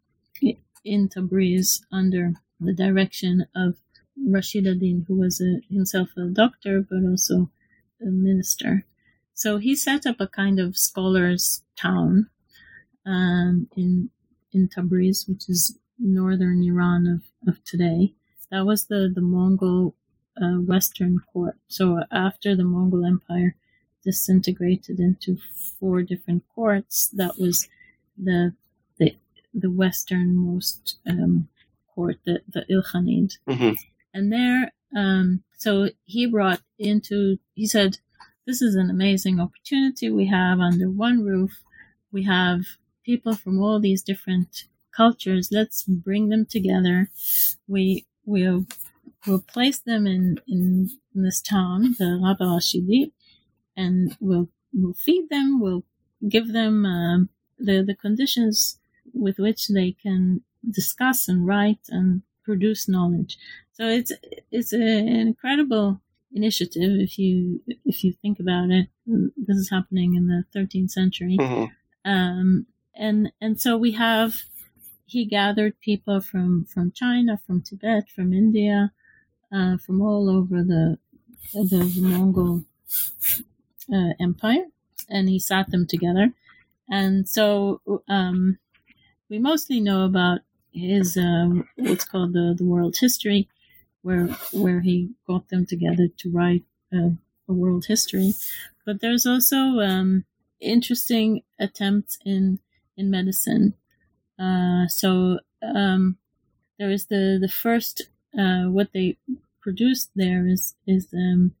[0.84, 3.76] in Tabriz under the direction of
[4.26, 7.50] Rashid al-Din, who was a, himself a doctor but also
[8.02, 8.84] a minister.
[9.34, 12.28] So he set up a kind of scholars' town
[13.06, 14.10] um, in
[14.52, 18.14] in Tabriz, which is northern Iran of, of today.
[18.50, 19.94] That was the the Mongol
[20.40, 21.56] uh, Western court.
[21.68, 23.54] So after the Mongol Empire
[24.04, 25.38] disintegrated into
[25.78, 27.68] four different courts, that was
[28.16, 28.54] the
[29.54, 31.48] the westernmost um,
[31.94, 33.72] court, the the Ilkhanid, hmm
[34.14, 37.38] and there, um, so he brought into.
[37.54, 37.98] He said,
[38.46, 41.62] "This is an amazing opportunity we have under one roof.
[42.10, 42.62] We have
[43.04, 44.64] people from all these different
[44.96, 45.50] cultures.
[45.52, 47.10] Let's bring them together.
[47.66, 48.66] We will
[49.26, 53.12] we'll place them in in, in this town, the Rabba Rashidi,
[53.76, 55.60] and we'll we'll feed them.
[55.60, 55.84] We'll
[56.28, 57.28] give them um,
[57.58, 58.78] the the conditions
[59.14, 63.38] with which they can discuss and write and produce knowledge.
[63.72, 64.12] So it's
[64.50, 66.00] it's a, an incredible
[66.32, 68.88] initiative if you if you think about it.
[69.06, 71.64] This is happening in the 13th century, hmm
[72.04, 74.42] um, and and so we have
[75.06, 78.92] he gathered people from from China, from Tibet, from India,
[79.52, 80.98] uh, from all over the
[81.54, 82.64] the, the Mongol
[83.92, 84.66] uh, Empire,
[85.08, 86.32] and he sat them together.
[86.90, 88.58] And so um,
[89.28, 90.40] we mostly know about
[90.72, 93.48] his um, what's called the, the world history,
[94.02, 97.10] where where he got them together to write uh,
[97.48, 98.34] a world history.
[98.84, 100.24] But there's also um,
[100.60, 102.60] interesting attempts in
[102.96, 103.74] in medicine.
[104.38, 106.18] Uh, so um,
[106.78, 108.08] there is the the first
[108.38, 109.18] uh, what they
[109.60, 111.54] produced there is is um,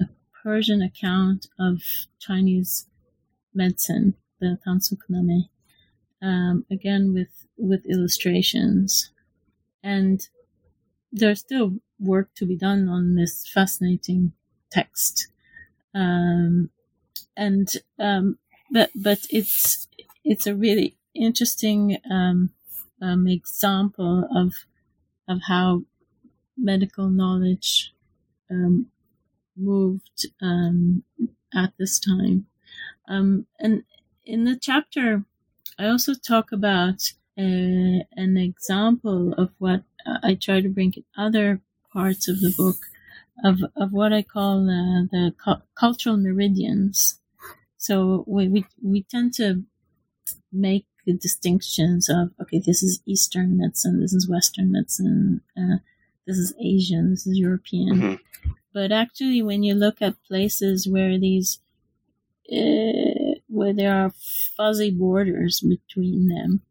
[0.00, 0.06] a
[0.42, 1.82] Persian account of
[2.18, 2.86] Chinese
[3.54, 5.48] medicine, the Tansukname,
[6.22, 9.10] um, again with with illustrations,
[9.82, 10.28] and
[11.12, 14.32] there's still work to be done on this fascinating
[14.70, 15.28] text,
[15.94, 16.70] um,
[17.36, 18.38] and um,
[18.70, 19.88] but but it's
[20.24, 22.50] it's a really interesting um,
[23.00, 24.54] um, example of
[25.28, 25.82] of how
[26.56, 27.92] medical knowledge
[28.50, 28.86] um,
[29.56, 31.02] moved um,
[31.54, 32.46] at this time.
[33.08, 33.84] Um, and
[34.24, 35.24] in the chapter,
[35.78, 39.82] I also talk about uh, an example of what
[40.22, 41.60] I try to bring in other
[41.92, 42.76] parts of the book
[43.44, 47.18] of, of what I call uh, the cu- cultural meridians.
[47.78, 49.64] So we, we, we tend to
[50.52, 55.78] make the distinctions of, okay, this is Eastern medicine, this is Western medicine, uh,
[56.26, 57.96] this is Asian, this is European.
[58.00, 58.20] Mhm.
[58.72, 61.60] But actually, when you look at places where these,
[62.52, 63.15] uh,
[63.56, 64.12] where there are
[64.56, 66.62] fuzzy borders between them,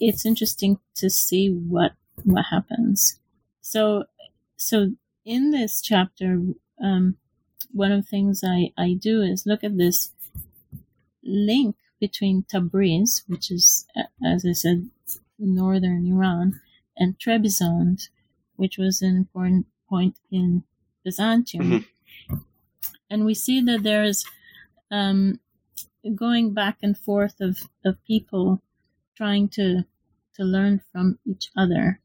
[0.00, 1.92] it's interesting to see what
[2.24, 3.18] what happens.
[3.60, 4.04] So,
[4.56, 4.92] so
[5.24, 6.40] in this chapter,
[6.82, 7.16] um,
[7.72, 10.10] one of the things I I do is look at this
[11.22, 13.86] link between Tabriz, which is,
[14.24, 14.88] as I said,
[15.38, 16.60] northern Iran,
[16.96, 18.08] and Trebizond,
[18.56, 20.64] which was an important point in
[21.04, 21.86] Byzantium.
[23.10, 24.24] And we see that there's
[24.90, 25.40] um,
[26.14, 28.62] going back and forth of, of people
[29.16, 29.84] trying to
[30.34, 32.00] to learn from each other.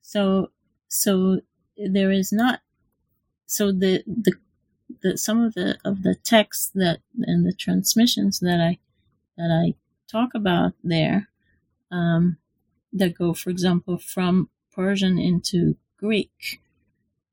[0.00, 0.50] So
[0.88, 1.40] so
[1.76, 2.60] there is not
[3.46, 4.32] so the the
[5.02, 8.78] the some of the of the texts that and the transmissions that I
[9.36, 9.74] that I
[10.10, 11.28] talk about there
[11.90, 12.38] um,
[12.92, 16.60] that go, for example, from Persian into Greek.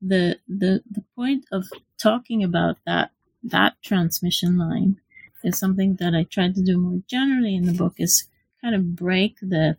[0.02, 1.66] The the the point of
[1.98, 3.10] talking about that
[3.42, 5.00] that transmission line
[5.44, 8.24] is something that I tried to do more generally in the book is
[8.62, 9.76] kind of break the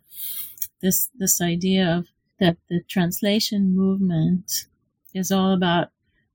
[0.82, 2.08] this this idea of
[2.40, 4.68] that the translation movement
[5.14, 5.90] is all about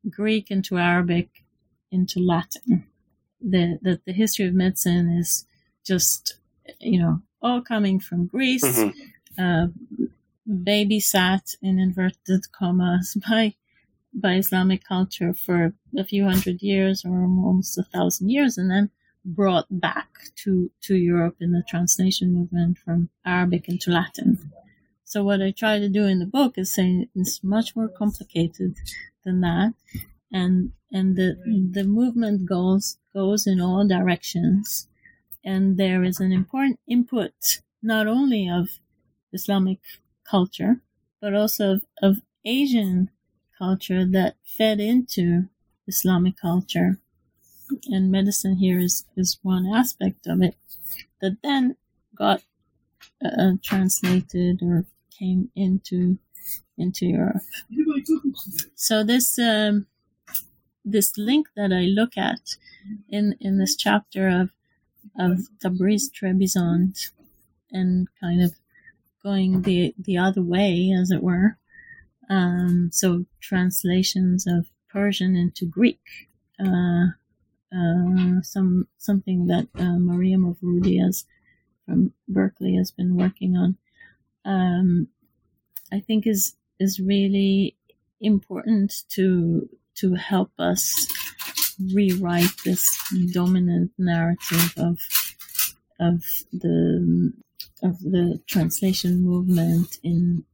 [0.08, 1.28] Greek into Arabic
[1.90, 2.84] into Latin.
[3.40, 5.46] The that the history of medicine is
[5.86, 6.36] just
[6.80, 8.94] you know all coming from Greece, Mhm.
[9.38, 9.66] uh,
[10.46, 13.54] babysat in inverted commas by
[14.12, 18.90] by Islamic culture for a few hundred years or almost a thousand years, and then
[19.24, 24.38] brought back to to Europe in the translation movement from Arabic into Latin.
[25.04, 28.76] So what I try to do in the book is say it's much more complicated
[29.24, 29.74] than that,
[30.32, 31.36] and and the
[31.72, 34.88] the movement goes goes in all directions,
[35.44, 38.68] and there is an important input not only of
[39.32, 39.80] Islamic
[40.24, 40.80] culture,
[41.20, 43.10] but also of, of Asian
[43.58, 45.48] culture that fed into
[45.86, 46.98] Islamic culture.
[47.86, 50.56] And medicine here is, is one aspect of it
[51.20, 51.76] that then
[52.14, 52.42] got
[53.24, 54.84] uh, translated or
[55.18, 56.18] came into
[56.78, 57.42] into Europe.
[58.74, 59.86] So this um,
[60.84, 62.40] this link that I look at
[63.08, 64.52] in in this chapter of
[65.18, 67.10] of Tabriz Trebizond
[67.70, 68.54] and kind of
[69.22, 71.58] going the the other way, as it were.
[72.28, 76.00] Um, so translations of Persian into Greek,
[76.58, 77.08] uh,
[77.72, 81.24] uh, some something that uh, Maria Mavroudi has
[81.86, 83.76] from Berkeley has been working on,
[84.44, 85.08] um,
[85.92, 87.76] I think is is really
[88.20, 91.06] important to to help us
[91.94, 92.84] rewrite this
[93.32, 94.98] dominant narrative of
[95.98, 97.32] of the
[97.82, 100.44] of the translation movement in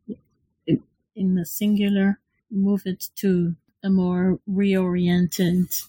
[1.16, 5.82] in the singular, move it to a more reoriented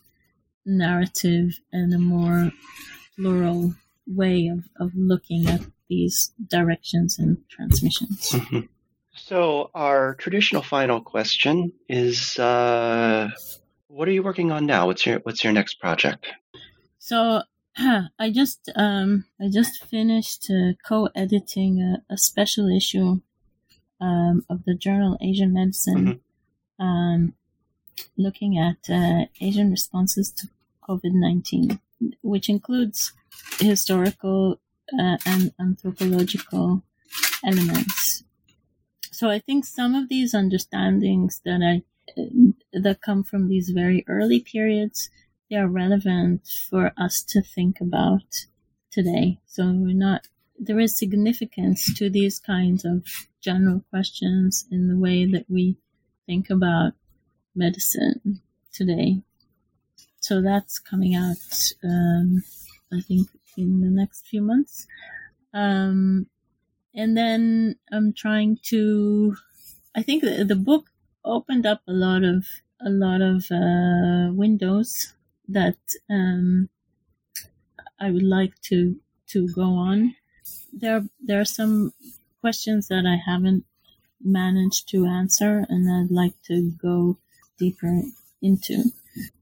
[0.68, 2.51] narrative and a more
[3.15, 3.74] plural
[4.05, 8.32] way of, of looking at these directions and transmissions.
[8.32, 8.59] Mm-hmm.
[9.15, 13.30] So, our traditional final question is uh,
[13.88, 14.88] what are you working on now?
[14.88, 16.28] What's your what's your next project?
[16.99, 17.41] So,
[17.78, 23.22] I just um, I just finished uh, co-editing a, a, special issue
[23.99, 26.22] um, of the journal Asian Medicine,
[26.80, 26.86] mm-hmm.
[26.86, 27.34] um,
[28.18, 30.47] looking at uh, Asian responses to
[30.88, 31.79] COVID nineteen,
[32.21, 33.13] which includes
[33.59, 34.59] historical
[34.97, 36.83] uh, and anthropological
[37.43, 38.23] elements.
[39.11, 41.83] So I think some of these understandings that I
[42.71, 45.09] that come from these very early periods
[45.49, 48.45] they are relevant for us to think about
[48.91, 49.39] today.
[49.45, 50.27] So we're not
[50.59, 53.05] there is significance to these kinds of
[53.41, 55.77] general questions in the way that we
[56.25, 56.93] think about
[57.55, 58.41] medicine
[58.73, 59.21] today.
[60.28, 61.47] So that's coming out,
[61.86, 62.43] um,
[62.91, 64.86] I think, in the next few months.
[65.53, 66.28] Um,
[66.93, 69.38] and then I'm trying to,
[69.95, 70.89] I think the, the book
[71.23, 72.45] opened up a lot of
[72.82, 75.13] a lot of uh, windows
[75.47, 75.78] that
[76.09, 76.69] um,
[77.99, 80.15] I would like to to go on.
[80.73, 81.93] There there are some
[82.41, 83.63] questions that I haven't
[84.21, 87.17] managed to answer, and I'd like to go
[87.57, 88.01] deeper
[88.41, 88.91] into.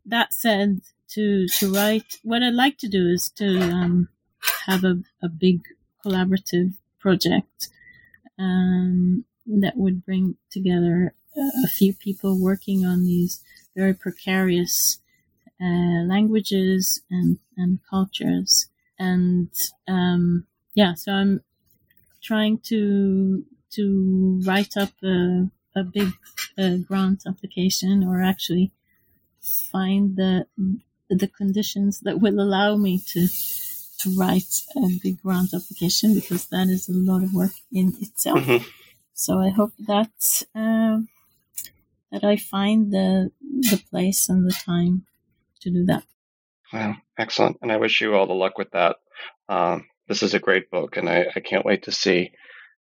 [0.06, 4.10] That said, to to write, what I'd like to do is to um,
[4.66, 5.62] have a, a big
[6.04, 7.70] collaborative project
[8.38, 11.14] um, that would bring together
[11.64, 13.42] a few people working on these
[13.76, 15.00] very precarious
[15.62, 18.68] uh, languages and, and cultures.
[18.98, 19.50] And
[19.88, 21.42] um, yeah, so I'm
[22.24, 26.14] trying to to write up a, a big
[26.58, 28.72] uh, grant application, or actually
[29.72, 30.46] find the
[31.10, 33.28] the conditions that will allow me to
[34.00, 38.40] to write a big grant application because that is a lot of work in itself.
[38.40, 38.66] Mm-hmm.
[39.14, 40.12] So I hope that
[40.54, 41.00] uh,
[42.12, 45.06] that I find the the place and the time
[45.62, 46.04] to do that.
[46.74, 47.58] Wow, excellent.
[47.62, 48.98] And I wish you all the luck with that.
[49.48, 52.32] Um, this is a great book, and I, I can't wait to see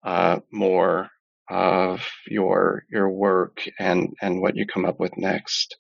[0.05, 1.11] uh, more
[1.49, 5.77] of your your work and, and what you come up with next.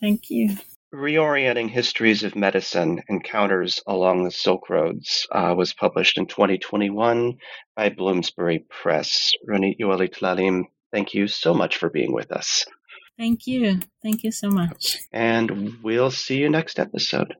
[0.00, 0.56] Thank you.
[0.94, 7.36] Reorienting Histories of Medicine Encounters Along the Silk Roads uh, was published in 2021
[7.76, 9.32] by Bloomsbury Press.
[9.46, 12.64] Ronit Tlalim, thank you so much for being with us.
[13.18, 13.80] Thank you.
[14.02, 14.96] Thank you so much.
[15.12, 17.34] And we'll see you next episode.